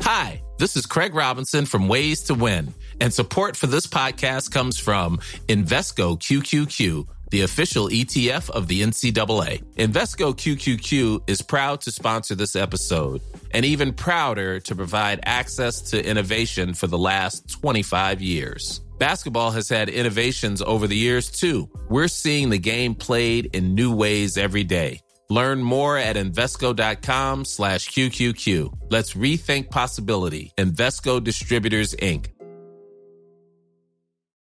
[0.00, 4.78] Hi, this is Craig Robinson from Ways to Win, and support for this podcast comes
[4.80, 9.60] from Invesco QQQ, the official ETF of the NCAA.
[9.76, 13.20] Invesco QQQ is proud to sponsor this episode
[13.52, 18.80] and even prouder to provide access to innovation for the last 25 years.
[18.98, 21.68] Basketball has had innovations over the years too.
[21.88, 25.00] We're seeing the game played in new ways every day.
[25.28, 28.72] Learn more at Invesco.com slash QQQ.
[28.90, 30.52] Let's rethink possibility.
[30.56, 32.28] Invesco Distributors, Inc.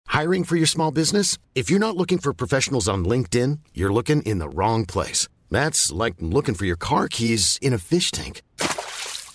[0.08, 1.38] Hiring for your small business?
[1.54, 5.26] If you're not looking for professionals on LinkedIn, you're looking in the wrong place.
[5.50, 8.42] That's like looking for your car keys in a fish tank.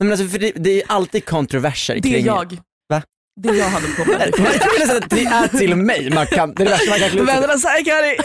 [0.00, 2.14] Men alltså, för det, det är alltid kontroverser Det kring...
[2.14, 2.58] är jag.
[2.88, 3.02] Va?
[3.42, 4.30] Det jag hade på mig.
[5.10, 7.10] Det är till mig man kan, det är det värsta man kan klä ut sig
[7.10, 7.22] till.
[7.26, 8.18] Vännerna säger Kari.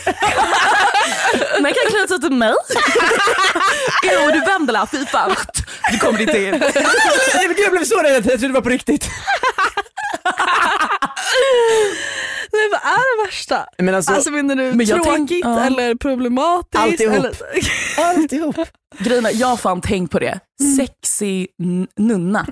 [1.61, 2.53] Man kan klä ut sig till mig.
[4.03, 5.35] Jo du Vendela, fy fan.
[5.91, 6.51] Du kommer inte in.
[7.47, 9.09] Gud, Jag blev så rädd, jag trodde det var på riktigt.
[12.53, 13.65] Nej, vad är det värsta?
[13.77, 15.05] Men alltså, Alltså menar du Men tråkigt
[15.43, 16.75] tänk- eller problematiskt?
[16.83, 17.15] Alltihop.
[17.15, 17.33] Eller...
[17.97, 18.55] alltihop.
[18.99, 20.39] Grejen är, jag har fan tänkt på det.
[20.77, 22.45] Sexy n- nunna.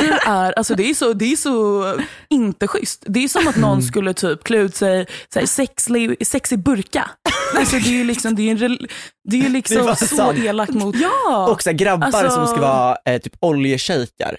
[0.00, 1.84] Du är, alltså det är, så, det är så
[2.30, 3.02] inte schysst.
[3.06, 7.10] Det är som att någon skulle typ klä ut sig här, sexig, sexig burka.
[7.56, 8.78] Alltså det är ju liksom, det är en, det är ju
[9.24, 10.38] Det är liksom så sant.
[10.38, 11.48] elakt mot, ja.
[11.52, 14.36] Och så grabbar Alltså- som ska vara eh, typ oljeshejkar.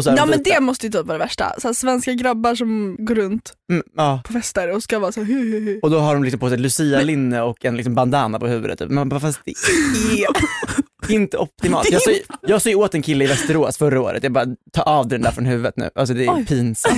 [0.00, 0.54] Och så är de Ja men vita.
[0.54, 1.54] det måste ju typ vara det värsta.
[1.58, 4.20] Så här, svenska grabbar som går runt Mm, ja.
[4.26, 5.80] på fester och ska vara så här, hu, hu, hu.
[5.82, 8.78] Och då har de liksom på sig ett Lucia-linne och en liksom bandana på huvudet.
[8.78, 8.90] Typ.
[8.90, 10.26] Man bara, fast det är
[11.14, 11.90] inte optimalt.
[11.90, 14.46] Jag sa, ju- jag sa ju åt en kille i Västerås förra året, jag bara
[14.72, 15.90] ta av dig den där från huvudet nu.
[15.94, 16.46] Alltså det är Oj.
[16.46, 16.96] pinsamt.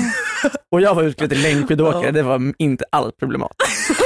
[0.72, 3.90] Och jag var utklädd till längdskidåkare, det var inte alls problematiskt.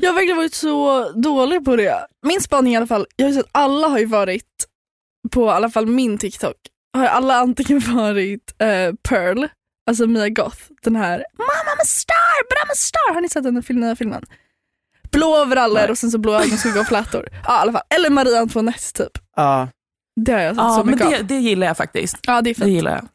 [0.00, 2.06] Jag har verkligen varit så dålig på det.
[2.26, 4.44] Min spaning i alla fall, jag har ju sett alla har ju varit
[5.30, 6.56] på i alla fall min TikTok,
[6.96, 9.46] har alla antingen varit eh, Pearl,
[9.90, 13.14] alltså Mia Goth, den här Mom I'm a star but I'm a star.
[13.14, 14.24] Har ni sett den nya filmen?
[15.12, 17.28] Blå overaller och sen så blå ögonskugga och flätor.
[17.44, 17.82] Ja, i alla fall.
[17.90, 19.18] Eller Marie Antoinette typ.
[19.36, 19.68] Ja,
[20.20, 21.26] Det har jag sett Ja så men mycket det, av.
[21.26, 22.16] det gillar jag faktiskt.
[22.26, 22.68] Ja det är Det fint.
[22.76, 23.06] gillar jag.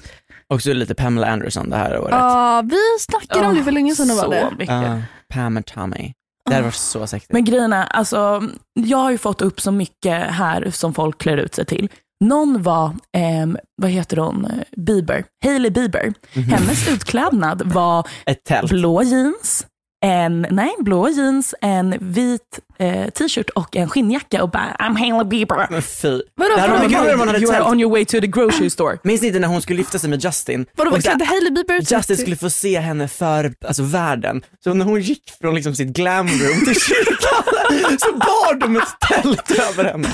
[0.47, 2.11] och så lite Pamela Anderson det här året.
[2.15, 4.07] Ja, vi snackade om det för länge sedan.
[4.07, 4.51] det var Så det.
[4.51, 4.67] mycket.
[4.75, 6.13] Ja, Pam och Tommy.
[6.49, 7.33] Det här var så sexigt.
[7.33, 11.37] Men grejen är, alltså, jag har ju fått upp så mycket här som folk klär
[11.37, 11.89] ut sig till.
[12.23, 16.13] Någon var, ehm, vad heter hon, Bieber, Hailey Bieber.
[16.33, 18.07] Hennes utklädnad var
[18.67, 19.67] blå jeans,
[20.03, 25.25] en, nej, blå jeans, en vit eh, t-shirt och en skinnjacka och bara I'm Hailey
[25.25, 25.67] Bieber.
[25.69, 26.21] Men fy.
[26.35, 28.69] Vadå, det varit kul om man hade You are on your way to the grocery
[28.69, 28.97] store.
[29.03, 30.65] Minns ni inte när hon skulle gifta sig med Justin?
[30.75, 34.41] Vadå, Och vad klädde Hailey Bieber Justin skulle få se henne för alltså, världen.
[34.63, 37.43] Så när hon gick från liksom, sitt glamroom till kyrkan
[37.99, 40.07] så bar de ett tält över henne.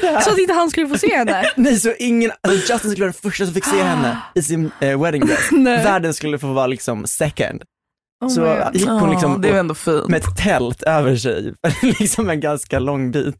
[0.00, 0.20] Det här?
[0.20, 1.50] Så att inte han skulle få se henne?
[1.56, 4.70] Nej, så ingen, alltså Justin skulle vara den första som fick se henne i sin
[4.80, 5.52] eh, wedding dress.
[5.84, 7.62] Världen skulle få vara liksom second.
[8.22, 10.08] Oh så gick hon liksom Ja, det är ändå fint.
[10.08, 13.36] med ett tält över sig, liksom en ganska lång bit.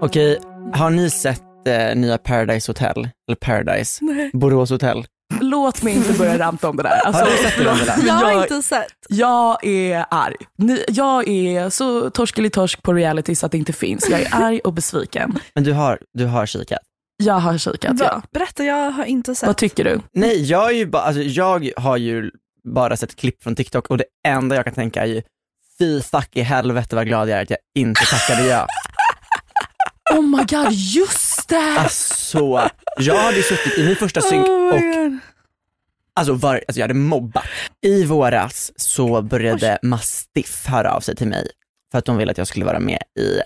[0.00, 0.38] Okej,
[0.74, 3.08] har ni sett eh, nya Paradise Hotel?
[3.28, 4.04] Eller Paradise?
[4.04, 4.30] Nej.
[4.32, 5.04] Borås Hotel?
[5.40, 6.90] Låt mig inte börja ranta om det där.
[7.04, 7.94] Alltså, Har du sett det Vendela?
[8.06, 8.86] Jag har inte sett.
[9.08, 10.36] jag är arg.
[10.58, 14.08] Ni, jag är så torskelig torsk på reality så att det inte finns.
[14.10, 15.38] Jag är arg och besviken.
[15.54, 16.78] Men du har, du har kikat?
[17.22, 18.06] Jag har kikat, Va?
[18.10, 18.22] ja.
[18.32, 19.46] Berätta, jag har inte sett.
[19.46, 20.00] Vad tycker du?
[20.12, 22.30] Nej, jag, är ju bara, alltså, jag har ju
[22.64, 25.22] bara sett klipp från TikTok och det enda jag kan tänka är ju
[25.78, 28.66] fy fuck i helvete vad glad jag är att jag inte tackade ja.
[30.14, 31.76] Oh my god, just det!
[31.78, 35.18] Alltså, jag hade ju suttit i min första synk Oh my och God.
[36.16, 37.44] alltså, var, alltså jag hade mobbat.
[37.82, 41.48] I våras så började Mastiff höra av sig till mig
[41.92, 43.40] för att de ville att jag skulle vara med i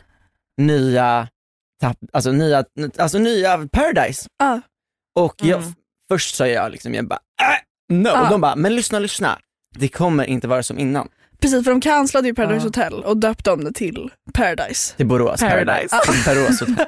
[0.62, 1.28] nya,
[1.80, 2.64] tapp, alltså nya,
[2.98, 4.28] alltså nya Paradise.
[4.38, 4.60] Ja.
[5.18, 5.74] Och jag, Mm.
[6.08, 8.22] först sa jag liksom, jag bara äh, no, Ja.
[8.24, 9.38] och de bara, men lyssna, lyssna.
[9.78, 11.08] Det kommer inte vara som innan.
[11.40, 12.84] Precis, för de cancellade ju Paradise Ja.
[12.84, 14.96] Hotel och döpte om det till Paradise.
[14.96, 15.88] Till Borås Paradise.
[15.96, 16.34] Paradise.
[16.34, 16.86] Borås Hotel.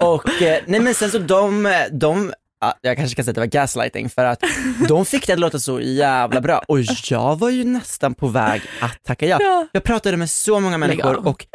[0.00, 2.32] och eh, nej men sen så de, de
[2.80, 4.42] jag kanske ska säga att det var gaslighting för att
[4.88, 6.78] de fick det att låta så jävla bra och
[7.10, 9.38] jag var ju nästan på väg att tacka ja.
[9.40, 9.66] Ja.
[9.72, 11.46] Jag pratade med så många människor och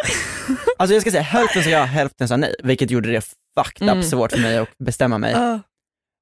[0.78, 3.22] alltså jag ska säga hälften sa ja, hälften sa nej, vilket gjorde det
[3.58, 4.04] fucked up Mm.
[4.04, 5.32] svårt för mig att bestämma mig.
[5.32, 5.60] Ja.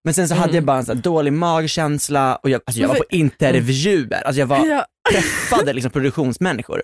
[0.09, 0.55] Men sen så hade Mm.
[0.55, 4.39] jag bara en sån här dålig magkänsla och jag, alltså jag var på intervjuer, alltså
[4.39, 4.85] jag var, Ja.
[5.11, 6.81] träffade liksom produktionsmänniskor.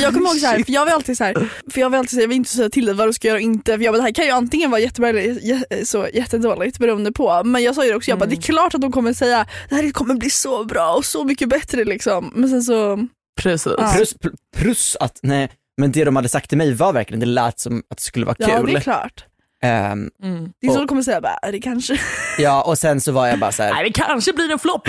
[0.00, 1.34] Jag kommer ihåg så här, för jag vill alltid så här,
[1.70, 3.36] för jag vill alltid säga, jag vill inte säga till dig vad du ska göra
[3.36, 6.08] och inte, för jag bara, det här kan ju antingen vara jättebra eller jä- så
[6.14, 7.42] jättedåligt beroende på.
[7.44, 9.46] Men jag sa ju det också, jag bara, det är klart att de kommer säga,
[9.68, 12.32] det här kommer bli så bra och så mycket bättre liksom.
[12.34, 13.06] Men sen så,
[13.42, 13.72] Precis.
[13.78, 13.92] Ja.
[13.96, 14.14] Plus,
[14.56, 15.50] plus att, nej,
[15.80, 18.26] men det de hade sagt till mig var verkligen, det lät som att det skulle
[18.26, 18.66] vara ja kul.
[18.66, 19.24] det är klart.
[19.64, 20.52] Ehm, Mm.
[20.60, 22.00] Det är så Och- du kommer säga, bara, är det kanske.
[22.38, 24.88] ja och sen så var jag bara så här, Nej, det kanske blir en flopp.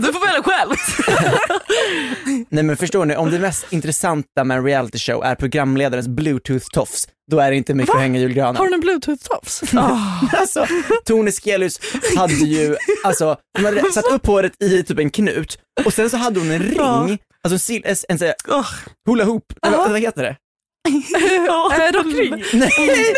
[0.00, 0.74] Du får välja själv.
[2.48, 7.08] nej men förstår ni, om det mest intressanta med en reality show är programledarens bluetooth-tofs,
[7.30, 8.56] då är det inte mycket att hänga julgranen.
[8.56, 9.78] Har du en bluetooth-tofs?
[10.32, 10.66] Alltså,
[11.04, 11.80] Tone Skelius
[12.16, 16.16] hade ju, alltså, hon hade satt upp håret i typ en knut och sen så
[16.16, 18.64] hade hon en ring, alltså en, sil- en, en, en
[19.08, 20.36] hula hoop, eller vad heter det?
[21.72, 22.44] Är de kring?
[22.60, 23.14] Nej,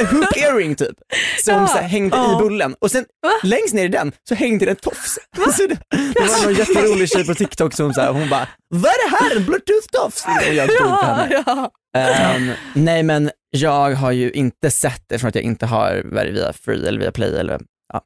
[0.00, 0.96] eh, hoop earring typ,
[1.44, 3.04] som så här, hängde i bullen och sen
[3.42, 5.18] längst ner i den så hängde det en tofs.
[5.38, 8.90] Alltså, det, det var någon jätterolig tjej på TikTok som så här, hon bara, vad
[8.90, 10.48] är det här, en bluetooth-tofs?
[10.48, 11.42] Och jag stod för henne.
[11.46, 16.02] Ja, Ehm, nej men jag har ju inte sett det för att jag inte har
[16.04, 17.60] varit via Free eller via Play eller
[17.92, 18.00] ja.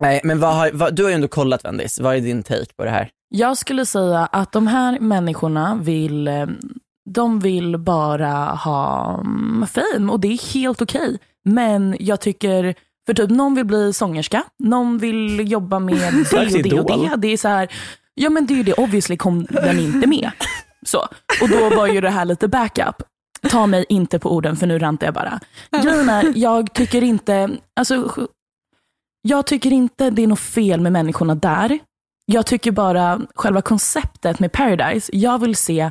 [0.00, 2.74] Nej men vad har, vad, du har ju ändå kollat Vendis, vad är din take
[2.76, 3.10] på det här?
[3.28, 6.46] Jag skulle säga att de här människorna vill, eh,
[7.10, 11.18] de vill bara ha mm, fame och det är helt okej.
[11.44, 12.74] Men jag tycker,
[13.06, 15.96] för typ någon vill bli sångerska, någon vill jobba med
[16.30, 17.16] det och det och det.
[17.16, 17.68] Det är så här,
[18.14, 20.30] ja men det är ju det, obviously kom den inte med.
[20.86, 20.98] Så.
[21.42, 23.02] Och då var ju det här lite backup.
[23.50, 25.40] Ta mig inte på orden för nu rantar jag bara.
[25.82, 28.10] Grejen är, jag tycker inte, alltså,
[29.22, 31.78] jag tycker inte det är något fel med människorna där.
[32.26, 35.90] Jag tycker bara själva konceptet med Paradise, jag vill se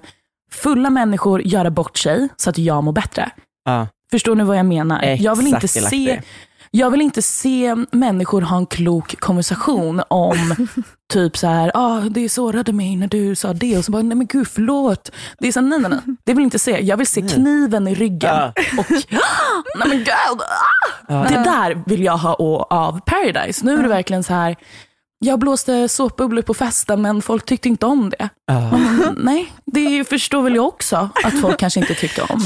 [0.53, 3.29] fulla människor göra bort sig så att jag mår bättre.
[3.65, 5.03] Ja, Förstår ni vad jag menar?
[5.03, 6.21] jag vill inte se
[6.73, 10.67] jag vill inte se människor ha en klok konversation om
[11.13, 14.17] typ så här, ah, det sårade mig när du sa det och så bara, nej
[14.17, 15.11] men gud förlåt.
[15.39, 16.79] Det är så, nej nej nej, det vill jag inte se.
[16.81, 18.53] Jag vill se kniven i ryggen Ja.
[18.77, 18.85] och,
[19.79, 20.41] nej men gud.
[21.07, 21.23] Ah!
[21.29, 22.33] Det där vill jag ha
[22.69, 23.65] av Paradise.
[23.65, 24.55] Nu är det verkligen så här,
[25.23, 28.29] jag blåste såpbubblor på festen men folk tyckte inte om det.
[28.45, 28.71] Ja.
[28.71, 32.39] Men, nej, det förstår väl jag också att folk kanske inte tyckte om.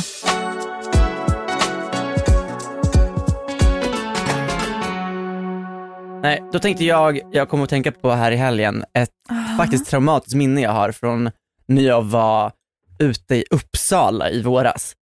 [6.21, 9.09] Nej, då tänkte jag, jag kommer att tänka på här i helgen, ett
[9.57, 11.31] faktiskt traumatiskt minne jag har från
[11.67, 12.51] när jag var
[12.99, 14.93] ute i Uppsala i våras.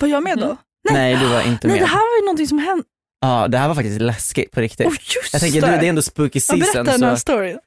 [0.00, 0.56] Var jag med då?
[0.92, 1.82] Nej, du var inte Nej med.
[1.88, 2.84] det här var ju någonting som hände.
[3.26, 4.86] Ja, det här var faktiskt läskigt på riktigt.
[4.86, 5.66] Oh, just jag tänker, det.
[5.66, 6.58] det är ändå spooky Ja, season.
[6.84, 7.58] berätta den här så, storyn.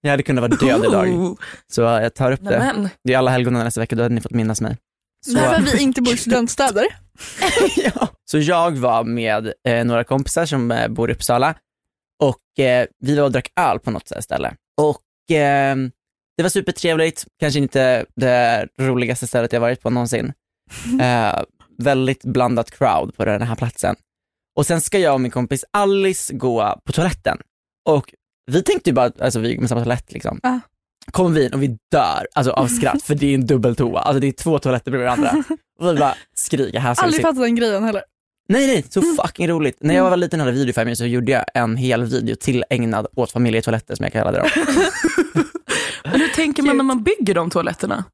[0.00, 1.38] jag hade kunnat vara död idag.
[1.72, 2.58] Så jag tar upp det.
[2.58, 2.88] Nämen.
[3.04, 4.76] Det är alla helgon nästa vecka, då hade ni fått minnas mig.
[5.26, 6.86] Så, Det är för att vi inte bor i studentstäder.
[7.76, 8.08] ja.
[8.24, 11.54] så jag var med eh, några kompisar som eh, bor i Uppsala
[12.22, 14.54] och eh, vi var och drack öl på något ställe.
[14.80, 15.76] Och eh,
[16.36, 20.32] det var supertrevligt, kanske inte det roligaste stället jag varit på någonsin.
[21.78, 23.96] Väldigt blandat crowd på den här platsen.
[24.56, 27.38] Och sen ska jag och min kompis Alice gå på toaletten.
[27.88, 28.14] Och
[28.46, 30.40] vi tänkte ju bara, alltså vi går med samma toalett liksom.
[30.42, 30.60] Ja.
[31.10, 34.20] Kommer vi in och vi dör alltså, av skratt för det är en dubbeltoa, alltså
[34.20, 35.44] det är två toaletter bredvid varandra.
[35.80, 38.02] Och vi bara skriker, här Aldrig fattat den grejen heller.
[38.48, 39.76] Nej nej, så fucking roligt.
[39.80, 43.32] När jag var liten och hade videofilmer så gjorde jag en hel video tillägnad åt
[43.32, 44.48] familjetoaletter som jag kallade dem.
[46.10, 48.04] Men hur tänker man när man bygger de toaletterna?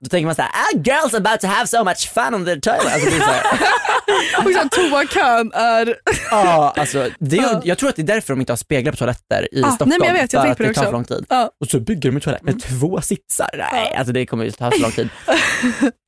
[0.00, 2.86] Då tänker man såhär, ah girls about to have so much fun on the toilet.
[2.94, 3.42] Alltså, det är så här,
[4.46, 5.96] Och sen toakön är...
[6.30, 8.96] ja, alltså, det är, jag tror att det är därför de inte har speglar på
[8.98, 9.96] toaletter i Ah, nej, Stockholm.
[9.98, 11.26] men jag vet, jag för att det det tar för lång tid.
[11.28, 11.50] Ja.
[11.60, 13.66] Och så bygger de en toalett med två sitsar.
[13.72, 15.08] Nej, alltså det kommer ju ta så lång tid.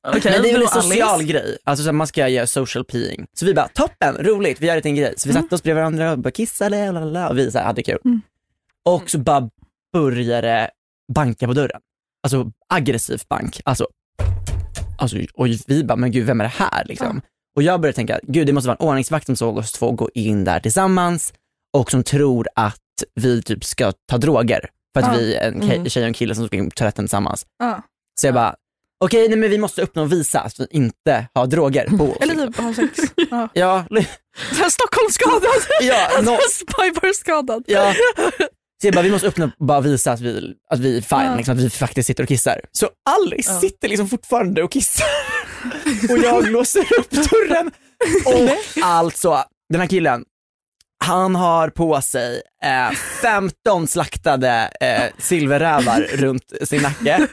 [0.07, 1.31] Okej, Men det är väl en social Alice.
[1.31, 3.25] grej, alltså så här, man ska göra social peeing.
[3.33, 5.13] Så vi bara, toppen, roligt, vi gör det till en grej.
[5.17, 7.83] Så vi satte oss bredvid varandra och bara kissade, lalala, och vi så här, hade
[7.83, 7.99] kul.
[8.85, 9.49] Och så bara
[9.93, 10.69] började
[11.13, 11.81] banka på dörren.
[12.23, 13.61] Alltså aggressivt bank.
[13.65, 13.87] Alltså,
[14.97, 17.21] alltså, och vi bara, men gud vem är det här liksom?
[17.55, 20.09] Och jag började tänka, gud det måste vara en ordningsvakt som såg oss två gå
[20.13, 21.33] in där tillsammans
[21.73, 22.77] och som tror att
[23.15, 24.69] vi typ ska ta droger.
[24.93, 25.17] För att Ja.
[25.19, 27.45] vi är en ke- tjej och en kille som ska in på toaletten tillsammans.
[28.21, 28.55] Så jag bara,
[28.99, 32.17] okej nej men vi måste öppna och visa att vi inte har droger på oss.
[32.21, 32.99] Eller typ ha sex.
[33.31, 33.49] Ja.
[33.53, 33.85] Ja,
[34.69, 35.43] Stockholmsskadad.
[35.81, 37.63] ja, no, Spybar-skadad.
[37.67, 37.93] ja.
[38.83, 41.19] Så jag bara, vi måste öppna och bara visa att vi, att vi är fine,
[41.31, 41.35] Ja.
[41.35, 42.61] liksom, att vi faktiskt sitter och kissar.
[42.71, 43.59] Så Alice Ja.
[43.59, 45.05] sitter liksom fortfarande och kissar
[46.11, 47.71] och jag låser upp dörren.
[48.25, 48.49] Och
[48.83, 50.23] alltså, den här killen,
[51.05, 52.91] han har på sig eh,
[53.21, 57.27] 15 slaktade eh, silverrävar runt sin nacke.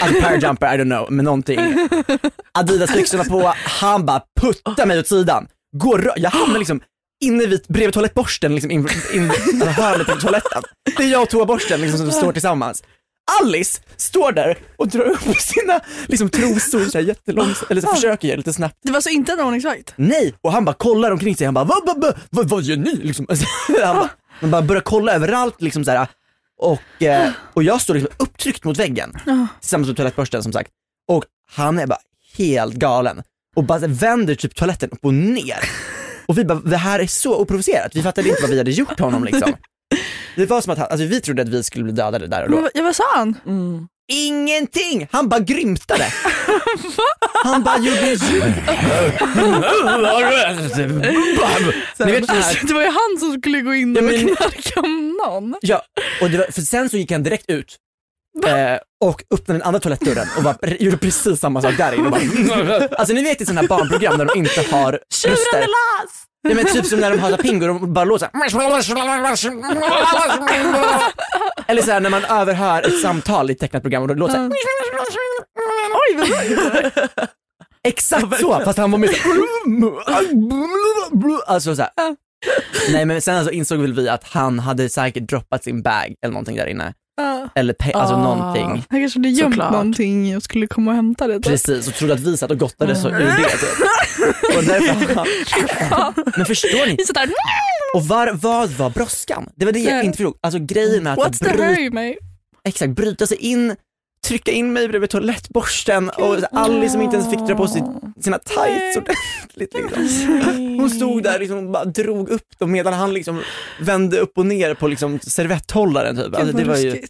[0.00, 1.88] Alltså parajumper, I don't know, men någonting.
[2.58, 5.46] Adidas-byxorna på, han bara puttar mig åt sidan.
[5.76, 6.80] Går jag hamnar liksom
[7.24, 10.62] inne vid, bredvid toalettborsten, liksom in, in, alltså hörnet på toaletten.
[10.96, 12.82] Det är jag och toaborsten liksom, som står tillsammans.
[13.42, 18.28] Alice står där och drar upp sina liksom, trosor så här jättelångsamt, eller så försöker
[18.28, 18.76] göra lite snabbt.
[18.82, 19.92] Det var så inte en ordningsvakt?
[19.96, 20.34] Nej!
[20.40, 22.96] Och han bara kollar omkring sig, han bara vad, vad, vad, vad, vad gör ni?
[22.96, 23.26] Liksom.
[23.28, 23.46] Alltså,
[23.84, 24.08] han, bara,
[24.40, 26.06] han bara börjar kolla överallt liksom så här.
[26.58, 29.46] Och, eh, och jag står liksom upptryckt mot väggen Ja.
[29.60, 30.70] tillsammans med toalettborsten som sagt.
[31.08, 31.98] Och han är bara
[32.38, 33.22] helt galen.
[33.56, 35.58] och bara vänder typ toaletten upp och ner.
[36.28, 39.00] Och vi bara, det här är så oprovocerat, vi fattade inte vad vi hade gjort
[39.00, 39.54] honom liksom.
[40.36, 42.50] Det var som att han, alltså vi trodde att vi skulle bli dödade där och
[42.50, 42.60] då.
[42.60, 43.34] vad- Ja, vad sa han?
[44.12, 45.08] Ingenting!
[45.12, 46.06] Han bara grymtade.
[47.44, 48.42] Han bara gjorde ljud.
[51.98, 52.26] Ni vet
[52.68, 54.80] Det var ju han som skulle gå in och Ja, men- knarka
[55.26, 55.54] någon.
[55.60, 55.82] ja,
[56.20, 57.76] och det var, för sen så gick han direkt ut
[58.46, 62.04] eh, och öppnade den andra toalettdörren och bara, gjorde precis samma sak där inne.
[62.06, 64.92] Och bara, alltså ni vet i sådana här barnprogram där de inte har
[65.26, 65.66] röster.
[66.48, 68.46] Ja, men typ som när de har pingor och bara låter såhär.
[71.66, 74.50] Eller såhär när man överhör ett samtal i ett tecknat program och då låter såhär.
[76.08, 77.26] Oj, vad bra.
[77.84, 79.16] Exakt så, fast han var med så
[81.46, 81.90] Alltså såhär.
[82.92, 86.32] Nej men sen alltså insåg väl vi att han hade säkert droppat sin bag eller
[86.32, 86.94] någonting där inne.
[87.16, 87.48] Ja.
[87.54, 88.22] Eller pe- alltså Ah.
[88.22, 88.84] någonting.
[88.90, 89.72] Han kanske hade gömt Såklart.
[89.72, 91.34] någonting och skulle komma och hämta det.
[91.34, 91.44] typ.
[91.44, 93.36] Precis, och trodde att vi satt och gottade så ur det.
[93.36, 94.56] Typ.
[94.56, 95.26] Och därför,
[96.36, 96.96] men förstår ni?
[97.94, 99.48] Och var, vad var brådskan?
[99.56, 100.02] Det var det jag Ja.
[100.02, 100.34] inte förstod.
[100.42, 102.16] Alltså grejen med att what's the bry- hurry mate?
[102.64, 103.76] exakt, bryta sig in,
[104.26, 107.82] trycka in mig bredvid toalettborsten och Alice som inte ens fick dra på sig
[108.20, 109.74] sina tights ordentligt.
[109.74, 110.78] Liksom.
[110.80, 113.42] Hon stod där liksom och bara drog upp dem medan han liksom
[113.80, 116.36] vände upp och ner på liksom servetthållaren typ.
[116.36, 117.02] Alltså, det var ju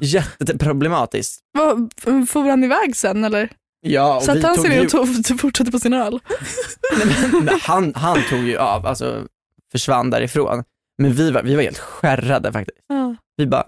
[0.00, 1.40] jätteproblematiskt.
[1.52, 1.92] Vad,
[2.28, 3.50] For han iväg sen eller?
[3.80, 6.20] Ja, och vi Satte han sig ner och fortsatte på sin öl?
[7.42, 9.26] men han, han tog ju av, alltså
[9.72, 10.64] försvann därifrån.
[10.98, 12.78] Men vi var, vi var helt skärrade faktiskt.
[12.88, 13.16] Ja.
[13.36, 13.64] Vi bara,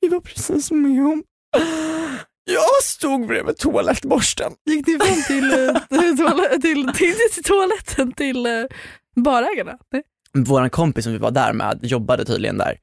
[0.00, 1.22] vi var precis med om,
[2.44, 4.52] jag stod bredvid toalettborsten.
[4.70, 6.16] Gick ni fram till, eh, till,
[6.62, 8.52] till, till, till toaletten till eh,
[9.16, 9.72] barägarna?
[9.92, 10.02] Nej.
[10.34, 12.76] Vår kompis som vi var där med jobbade tydligen där.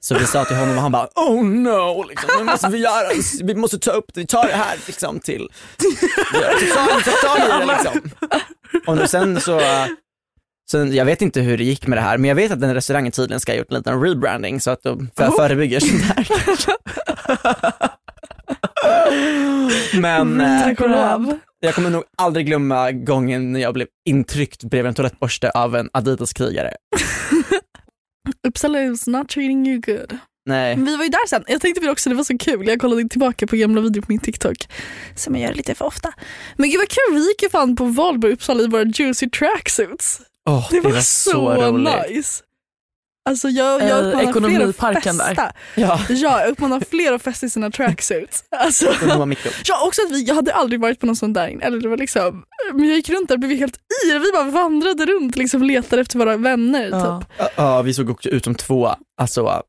[0.00, 3.08] Så vi sa till honom och han bara oh no, liksom, nu måste vi göra,
[3.42, 5.88] vi måste ta upp det, vi tar det här liksom till, så
[6.74, 8.10] ta, så tar ni det liksom.
[8.86, 9.60] Och nu sen så,
[10.70, 12.74] sen, jag vet inte hur det gick med det här, men jag vet att den
[12.74, 15.36] restaurangen tydligen ska ha gjort en liten rebranding så att de för, Oh.
[15.36, 16.72] förebygger sånt här kanske.
[20.00, 20.38] Men
[20.78, 21.38] lov.
[21.60, 25.90] jag kommer nog aldrig glömma gången när jag blev intryckt bredvid en toalettborste av en
[25.92, 26.72] Adidas-krigare.
[28.48, 30.18] Uppsala is not treating you good.
[30.46, 30.76] Nej.
[30.76, 31.44] Vi var ju där sen.
[31.48, 32.66] Jag tänkte väl också det var så kul.
[32.68, 34.56] Jag kollade tillbaka på gamla videor på min TikTok.
[35.14, 36.12] Som jag gör lite för ofta.
[36.56, 40.20] Men gud vad kul, vi gick ju fan på Valborg Uppsala i våra juicy tracksuits.
[40.48, 41.94] Åh, Det var, så, roligt.
[42.08, 42.42] nice.
[43.28, 45.26] Alltså jag, jag Eh, uppmanar fler att ekonomiparken där.
[45.26, 45.52] festa.
[45.74, 48.44] Ja, Ja, jag uppmanar fler att festa i sina tracksuits.
[48.56, 48.84] Alltså,
[49.66, 51.96] ja, också att vi, jag hade aldrig varit på någon sån där, eller det var
[51.96, 52.44] liksom,
[52.74, 54.18] men jag gick runt där och blev helt yr.
[54.18, 56.88] Vi bara vandrade runt liksom letade efter våra vänner.
[56.92, 57.20] Ja.
[57.38, 57.48] Typ.
[57.56, 59.62] Ja, vi såg också ut som två, alltså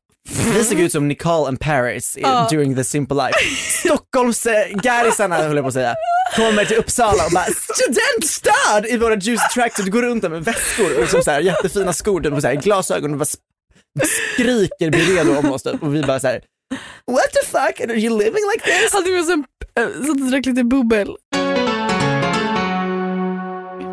[0.54, 2.48] vi såg ut som Nicole and Paris i- Ja.
[2.50, 3.38] during the simple life.
[3.84, 5.94] Stockholms eh, gärisarna höll jag på att säga,
[6.36, 10.44] kommer till Uppsala och bara studentstöd i våra juicy tracks och går runt där med
[10.44, 13.24] väskor och liksom så här, jättefina skor och så här, glasögon och bara
[14.34, 15.82] skriker bredvid om oss typ.
[15.82, 16.40] och vi bara så här.
[17.06, 18.92] What the fuck, are you living like this?
[18.92, 19.44] Hade vi en,
[19.78, 21.16] äh, satt och drack lite bubbel.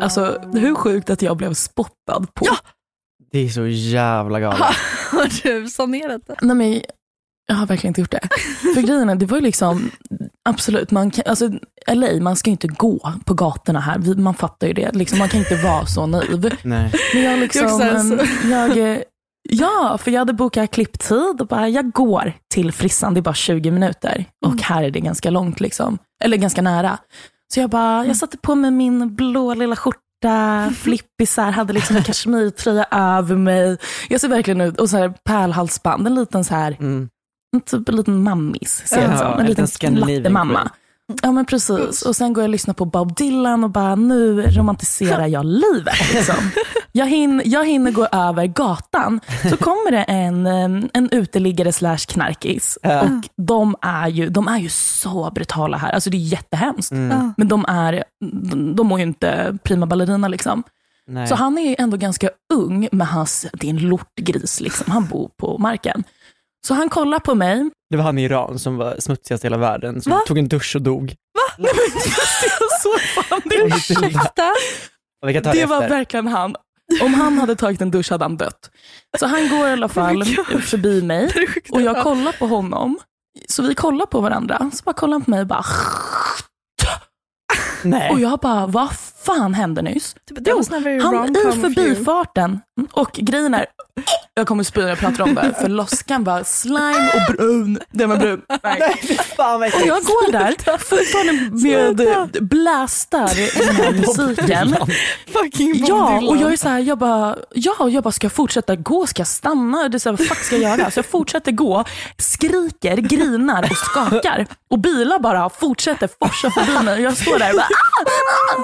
[0.02, 2.46] Alltså hur sjukt att jag blev spottad på.
[2.46, 2.56] Ja.
[3.32, 4.60] Det är så jävla galet.
[5.16, 6.36] Har du sanerat det?
[6.42, 6.82] Nej, men
[7.46, 8.28] jag har verkligen inte gjort det.
[8.74, 9.90] För grejen är, det var ju liksom,
[10.48, 11.50] absolut, man kan, alltså,
[11.92, 13.98] LA, man ska ju inte gå på gatorna här.
[13.98, 14.94] Vi, man fattar ju det.
[14.94, 16.54] Liksom, man kan inte vara så naiv.
[16.62, 16.92] Nej.
[17.14, 18.98] Men jag liksom, jag, eh,
[19.48, 23.34] ja, för jag hade bokat klipptid och bara, jag går till frissan, det är bara
[23.34, 24.24] 20 minuter.
[24.46, 25.98] Och här är det ganska långt, liksom.
[26.24, 26.98] eller ganska nära.
[27.54, 29.98] Så jag bara, jag satte på mig min blå lilla skjorta,
[30.76, 33.78] flippisar, hade liksom en kashmirtröja över mig.
[34.08, 37.08] Jag ser verkligen ut, och så här pärlhalsband, en liten så här, Mm.
[37.66, 39.32] typ en liten mammis ser Ja, jag ut som.
[39.32, 40.70] en En liten lattemamma.
[41.22, 42.02] Ja men precis.
[42.02, 46.12] Och sen går jag och lyssnar på Bob Dylan och bara nu romantiserar jag livet.
[46.14, 46.34] Liksom.
[46.92, 49.20] Jag, hinner, jag hinner gå över gatan,
[49.50, 50.46] så kommer det en,
[50.92, 52.78] en uteliggare slash knarkis.
[52.82, 53.00] Ja.
[53.00, 53.08] Och
[53.46, 55.92] de är, ju, de är ju så brutala här.
[55.92, 56.92] Alltså det är jättehemskt.
[56.92, 57.34] Mm.
[57.36, 58.04] Men de, är,
[58.42, 60.62] de, de mår ju inte prima ballerina liksom.
[61.06, 61.26] Nej.
[61.26, 64.60] Så han är ju ändå ganska ung, men hans, det är en lortgris.
[64.60, 64.92] Liksom.
[64.92, 66.04] Han bor på marken.
[66.66, 67.70] Så han kollar på mig.
[67.90, 70.20] Det var han i Iran som var smutsigast i hela världen, som Va?
[70.26, 71.14] tog en dusch och dog.
[71.58, 72.02] Nej, men
[72.60, 73.56] jag såg fan det.
[73.56, 74.52] Ursäkta?
[75.26, 76.54] Det, Det var verkligen han.
[77.02, 78.70] Om han hade tagit en dusch hade han dött.
[79.18, 80.24] Så han går i alla fall
[80.62, 81.32] förbi mig
[81.70, 82.98] och jag kollar på honom.
[83.48, 84.70] Så vi kollar på varandra.
[84.72, 85.64] Så bara kollar han på mig och bara...
[87.82, 88.10] Nej.
[88.10, 88.88] Och jag bara, vad
[89.26, 90.14] fan hände nyss?
[90.56, 92.60] Was never Han i förbifarten,
[92.92, 93.66] och grejen är,
[94.34, 97.78] jag kommer spy när jag pratar om det, för loskan var slime och brun.
[97.90, 98.42] Den var brun.
[98.62, 98.80] Nej.
[99.36, 104.76] Fan vad Och jag går där fortfarande med blästar den här musiken.
[105.32, 108.76] Fucking Ja, och jag är så här, jag bara, ja, jag bara, ska jag fortsätta
[108.76, 109.06] gå?
[109.06, 109.88] Ska jag stanna?
[109.88, 110.90] Det är så här, vad fuck ska jag göra?
[110.90, 111.84] Så jag fortsätter gå,
[112.18, 114.46] skriker, grinar och skakar.
[114.70, 116.94] Och bilar bara fortsätter forsa förbi mig.
[116.94, 118.04] Och jag står där och bara, "Ah,
[118.58, 118.62] ah."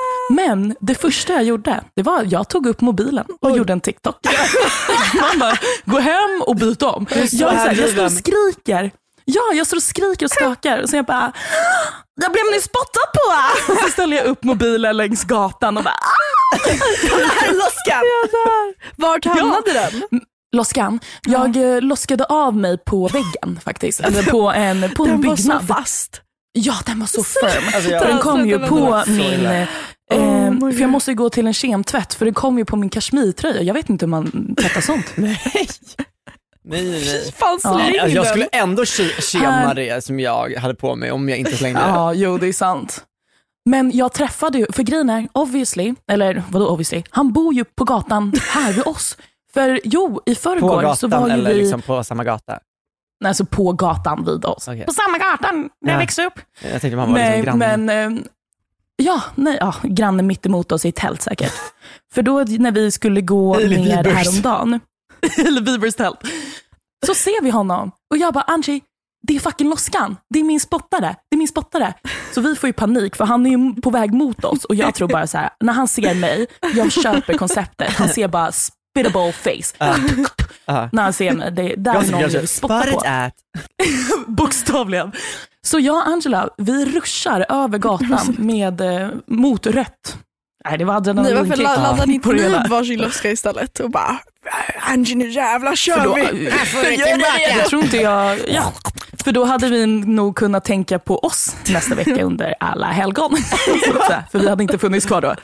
[0.48, 3.80] Men det första jag gjorde, det var att jag tog upp mobilen och gjorde en
[3.80, 4.16] TikTok.
[5.20, 7.06] Man bara, gå hem och byt om.
[7.10, 8.90] Jag, så här, jag står och skriker.
[9.24, 11.32] Ja, jag står och skriker och skakar och så jag bara,
[12.22, 13.72] jag blev ni spottad på!
[13.72, 15.94] Och så ställer jag upp mobilen längs gatan och bara,
[17.52, 18.02] Loskan!
[18.96, 20.20] Vart hamnade den?
[20.56, 21.00] Loskan.
[21.22, 24.00] Jag eh, loskade av mig på väggen faktiskt.
[24.00, 25.66] Eller på en, på en Den var så byggnad.
[25.68, 26.20] fast.
[26.52, 27.62] Ja, den var så firm.
[27.74, 29.66] Alltså, jag- den kom ju på så min...
[30.10, 30.18] Eh,
[30.50, 32.90] Oh för jag måste ju gå till en kemtvätt för den kom ju på min
[32.90, 33.62] kashmirtröja.
[33.62, 35.06] Jag vet inte hur man tvättar sånt.
[35.16, 35.40] Nej.
[36.64, 37.32] Nej, nej.
[37.32, 37.74] Fan Ja.
[37.78, 41.38] släng Alltså, jag skulle ändå ke- kema det som jag hade på mig om jag
[41.38, 41.86] inte slängde det.
[41.86, 43.04] Ja, jo det är sant.
[43.70, 47.84] Men jag träffade ju, för grejen är, obviously, eller vadå obviously, han bor ju på
[47.84, 49.16] gatan här vid oss.
[49.54, 52.58] För jo, i På förrgår så var ju eller vi, liksom på samma gata?
[53.20, 54.68] nej, alltså på gatan vid oss.
[54.68, 54.84] Okej.
[54.86, 55.98] På samma gatan där jag Ja.
[55.98, 56.40] växte upp.
[56.72, 57.76] Jag tänkte man var Nej, liksom granne.
[57.76, 58.22] men eh,
[58.96, 61.52] ja, nej, ja, grannen mitt emot oss i ett tält säkert.
[62.14, 64.26] För då när vi skulle gå Hailey ner Biebers.
[64.26, 64.80] häromdagen,
[65.38, 66.18] eller Bibers tält,
[67.06, 67.90] så ser vi honom.
[68.10, 68.80] Och jag bara Angie,
[69.26, 71.94] det är fucking Loskan, det är min spottare, det är min spottare.
[72.34, 74.64] Så vi får ju panik för han är ju på väg mot oss.
[74.64, 78.28] Och jag tror bara så här, när han ser mig, jag köper konceptet, han ser
[78.28, 78.52] bara
[79.04, 79.94] spittable face.
[80.66, 80.88] Ja.
[80.92, 83.08] När han ser mig, det, där är Gossip någon vill spotta spot på.
[83.08, 83.32] at.
[84.26, 85.12] Bokstavligen.
[85.64, 90.16] Så jag och Angela, vi ruschar över gatan med eh, mot rött.
[90.68, 91.48] Nej, det var adrenalinkick.
[91.48, 94.18] varför la- laddade ni inte ni upp varsin loska istället och bara
[94.80, 96.50] Angie nu jävlar kör då, vi.
[97.58, 98.72] jag tror inte jag, ja.
[99.26, 103.36] För då hade vi nog kunnat tänka på oss nästa vecka under alla helgon.
[104.32, 105.34] För vi hade inte funnits kvar då.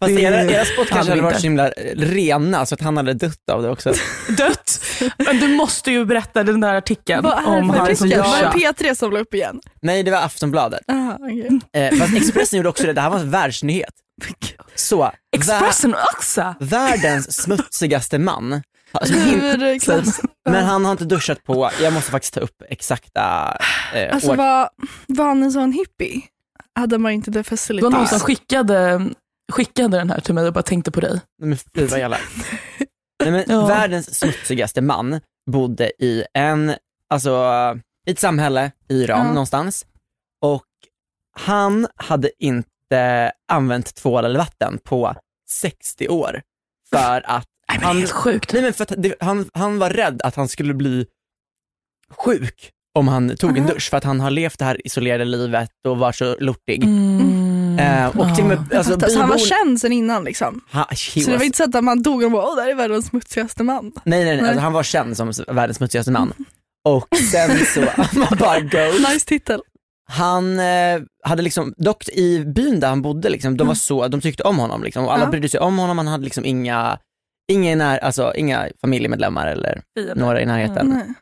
[0.00, 3.14] Fast Det- era, era spott kanske hade varit så himla rena så att han hade
[3.14, 3.92] dött av det också.
[4.28, 4.80] Dött.
[5.16, 8.18] Men du måste ju berätta den där artikeln Vad om som artikel?
[8.18, 9.60] Var det P3 som la upp igen?
[9.82, 10.80] Nej det var Aftonbladet.
[10.92, 11.82] Aha, okay.
[11.82, 13.94] Eh, fast Expressen gjorde också det, det här var en världsnyhet.
[14.74, 16.54] Så, Expressen också.
[16.60, 18.62] världens smutsigaste man.
[18.92, 23.56] Alltså, men han har inte duschat på, jag måste faktiskt ta upp exakta
[23.94, 24.36] eh, Alltså år.
[24.36, 24.70] var,
[25.06, 26.22] var han en sån hippie?
[26.74, 29.10] Hade man inte det Det var någon som skickade,
[29.52, 31.10] skickade den här till mig och bara tänkte på dig.
[31.12, 32.16] Nej, Men fy vad jävla.
[33.22, 33.66] Nej, men Ja.
[33.66, 35.20] Världens smutsigaste man
[35.50, 36.74] bodde i en,
[37.10, 37.44] alltså,
[38.06, 39.32] i ett samhälle i Iran Ja.
[39.32, 39.86] någonstans
[40.42, 40.64] och
[41.38, 45.14] han hade inte använt tvål eller vatten på
[45.50, 46.42] 60 år
[46.90, 48.52] för att Nej, men det är helt sjukt.
[48.52, 51.06] Nej, men för det, han, han var rädd att han skulle bli
[52.16, 55.70] sjuk om han tog en dusch för att han har levt det här isolerade livet
[55.88, 56.84] och var så lortig.
[56.84, 57.78] Mm.
[57.78, 60.60] Eh, och till och med, alltså, så han var känd sen innan liksom?
[60.72, 62.70] Ha, Så det was- var inte så att man dog och bara åh det här
[62.70, 63.84] är världens smutsigaste man.
[63.84, 64.36] Nej nej, nej.
[64.36, 64.48] Nej.
[64.48, 66.32] Alltså, han var känd som världens smutsigaste man.
[66.84, 67.80] Och sen så,
[68.18, 69.08] man bara goes.
[69.12, 69.60] Nice titel.
[70.08, 74.20] Han eh, hade liksom, dock i byn där han bodde, liksom, de var så, de
[74.20, 75.30] tyckte om honom liksom, och alla Ja.
[75.30, 76.98] brydde sig om honom, han hade liksom inga,
[77.52, 79.82] inga, när, alltså, inga familjemedlemmar eller
[80.14, 80.86] några i närheten.
[80.88, 81.14] Nej.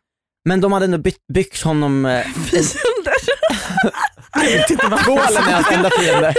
[0.49, 2.27] Men de hade ändå byggt, byggt honom, eh,
[5.07, 6.35] Polen är hans enda fiende.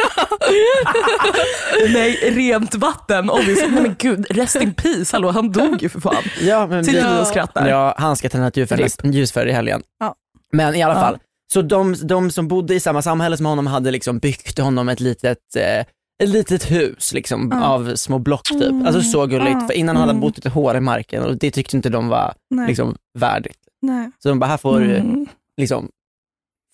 [1.94, 3.30] Nej, rent vatten.
[3.30, 3.68] Obviously.
[3.70, 5.16] Men gud, rest in peace.
[5.16, 6.24] Hallå, han dog ju för fan.
[6.42, 7.68] Ja, men Sitter vi- och skrattar.
[7.68, 8.58] Ja, han ska tända ett
[9.04, 9.82] ljus för, i helgen.
[10.00, 10.16] Ja.
[10.54, 11.00] Men i alla Ja.
[11.02, 11.18] fall,
[11.54, 15.00] så de, de som bodde i samma samhälle som honom hade liksom byggt honom ett
[15.00, 15.86] litet, eh,
[16.24, 17.64] ett litet hus liksom, Ja.
[17.68, 18.62] av små block typ.
[18.62, 18.86] Mm.
[18.86, 20.22] Alltså så gulligt, för innan hade han Mm.
[20.22, 22.68] bott ett hår i marken och det tyckte inte de var Nej.
[22.68, 23.58] liksom, värdigt.
[23.82, 24.12] Nej.
[24.20, 25.28] Så de bara, här får Mm.
[25.58, 25.90] liksom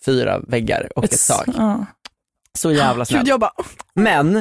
[0.04, 1.48] fyra väggar och ett, tak.
[1.56, 1.86] Ja.
[2.58, 3.28] Så jävla snällt.
[3.94, 4.36] Men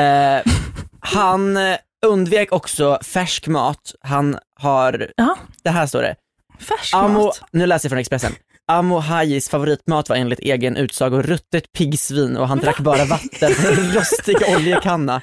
[0.00, 0.52] eh,
[1.00, 1.76] han eh,
[2.06, 3.94] undvek också färsk mat.
[4.00, 5.36] Han har, Ja.
[5.62, 6.14] det här står det,
[6.58, 7.42] färsk Amo, mat.
[7.52, 8.32] nu läser jag från Expressen.
[8.70, 13.72] Amo Hajis favoritmat var enligt egen utsago ruttet piggsvin och han drack bara vatten från
[13.78, 15.22] en rostig oljekanna.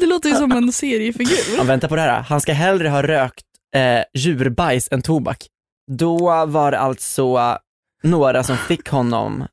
[0.00, 1.56] Det låter ju som en seriefigur.
[1.56, 3.44] Ja, vänta på det här, han ska hellre ha rökt
[3.76, 5.46] eh, djurbajs än tobak.
[5.90, 7.58] Då var det alltså
[8.02, 9.44] några som fick honom,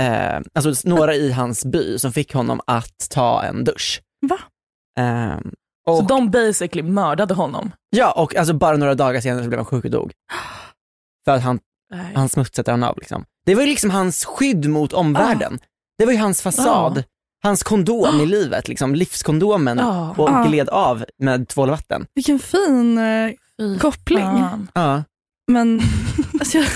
[0.00, 4.00] eh, alltså några i hans by som fick honom att ta en dusch.
[4.26, 4.38] Va?
[5.02, 5.38] Eh,
[5.86, 7.72] Så och, de basically mördade honom.
[7.90, 10.12] ja, och alltså bara några dagar senare så blev han sjuk och dog.
[11.24, 11.58] För att han
[11.96, 12.12] Nej.
[12.14, 12.98] han smutsade han av.
[12.98, 13.24] Liksom.
[13.46, 15.58] Det var ju liksom hans skydd mot omvärlden.
[15.98, 17.02] Det var ju hans fasad, Ja.
[17.42, 20.14] hans kondom i livet, liksom, livskondomen Ja.
[20.18, 20.44] och Ja.
[20.48, 22.06] gled av med tvål och vatten.
[22.14, 23.30] Vilken fin, eh,
[23.80, 24.26] koppling.
[25.52, 25.80] Men
[26.40, 26.66] alltså, jag,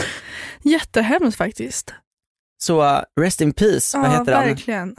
[0.62, 1.94] jättehemskt faktiskt.
[2.62, 4.44] Så uh, rest in peace, vad heter han?
[4.44, 4.96] verkligen.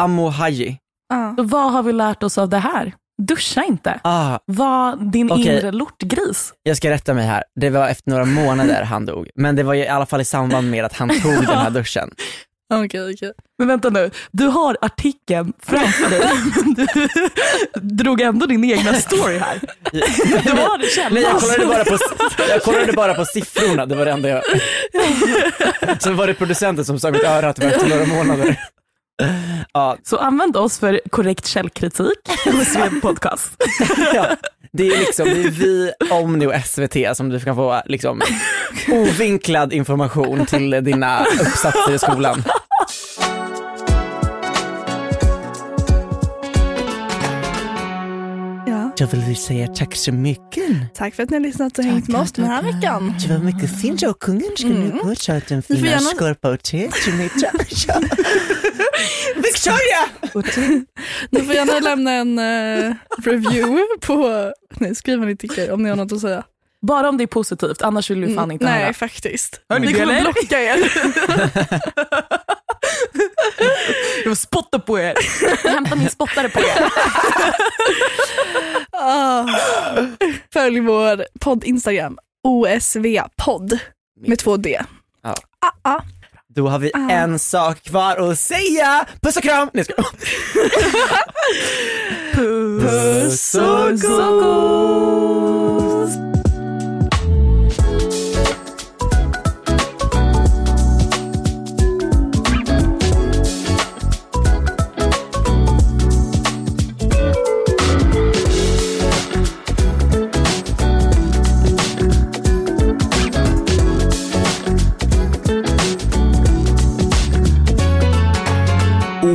[0.00, 0.78] Ammo Haji.
[1.08, 1.34] Ja.
[1.36, 2.94] Så vad har vi lärt oss av det här?
[3.22, 4.00] Duscha inte.
[4.04, 5.42] Ah, Var din Okej.
[5.56, 6.52] inre lortgris.
[6.62, 9.28] jag ska rätta mig här, det var efter några månader han dog.
[9.34, 12.10] Men det var i alla fall i samband med att han tog den här duschen.
[12.74, 13.32] Okej, okej.
[13.58, 16.20] Men vänta nu, du har artikeln framför dig,
[16.64, 17.08] men du
[18.02, 19.60] drog ändå din egna story här.
[20.44, 21.12] Du har det källan.
[21.12, 21.98] Nej jag kollade, bara på,
[22.48, 24.42] jag kollade bara på siffrorna, det var det enda jag...
[26.02, 28.60] Sen var det producenten som sa mitt öra att det var efter några månader.
[29.72, 33.50] Ja, Så använd oss för korrekt källkritik med Sved podcast.
[34.14, 34.26] ja.
[34.72, 38.20] Det är liksom, det är vi, Omni och SVT som du kan få liksom
[38.92, 42.44] ovinklad information till dina uppsatser i skolan.
[48.66, 48.92] Ja.
[48.96, 50.94] Jag vill säga tack så mycket.
[50.94, 53.14] Tack för att ni har lyssnat och hängt med oss den här veckan.
[53.28, 55.84] Det var mycket fint och kungen ska nu gå och ta en Du får fin
[55.84, 57.30] gärna- skorpa och te till mig.
[59.36, 60.08] Victoria!
[61.30, 62.94] Ni får gärna lämna en eh,
[63.24, 66.44] review på, nej skriv vad ni tycker om ni har något att säga.
[66.82, 68.92] Bara om det är positivt, annars vill vi fan inte nej höra.
[68.92, 69.60] faktiskt.
[69.68, 70.32] Hörni, Vi det kommer eller?
[70.32, 70.92] blocka er.
[74.24, 75.14] Jag spottar på er.
[75.64, 76.88] Jag hämtar min spottare på er.
[78.96, 79.46] Ah.
[80.52, 83.78] Följ vår podd Instagram, OSV-podd
[84.26, 84.80] med två D.
[85.22, 85.34] Ja.
[85.60, 86.00] Ah, ah.
[86.54, 89.06] Då har vi en sak kvar att säga.
[89.22, 89.70] Puss och kram!
[89.72, 90.10] Nej, skojar.
[92.80, 95.14] Puss och gos.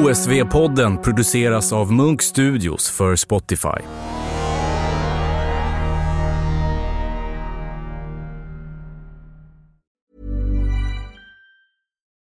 [0.10, 4.19] HSV-podden produceras av Munk Studios för Spotify.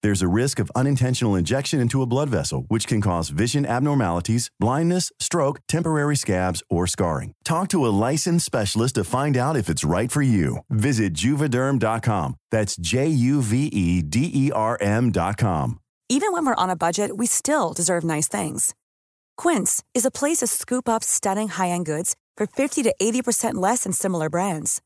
[0.00, 4.48] There's a risk of unintentional injection into a blood vessel, which can cause vision abnormalities,
[4.60, 7.32] blindness, stroke, temporary scabs, or scarring.
[7.44, 10.58] Talk to a licensed specialist to find out if it's right for you.
[10.70, 12.36] Visit juvederm.com.
[12.52, 15.80] That's J U V E D E R M.com.
[16.08, 18.74] Even when we're on a budget, we still deserve nice things.
[19.36, 23.82] Quince is a place to scoop up stunning high-end goods for 50 to 80% less
[23.84, 24.80] than similar brands.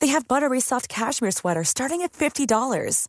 [0.00, 3.08] They have buttery soft cashmere sweaters starting at $50,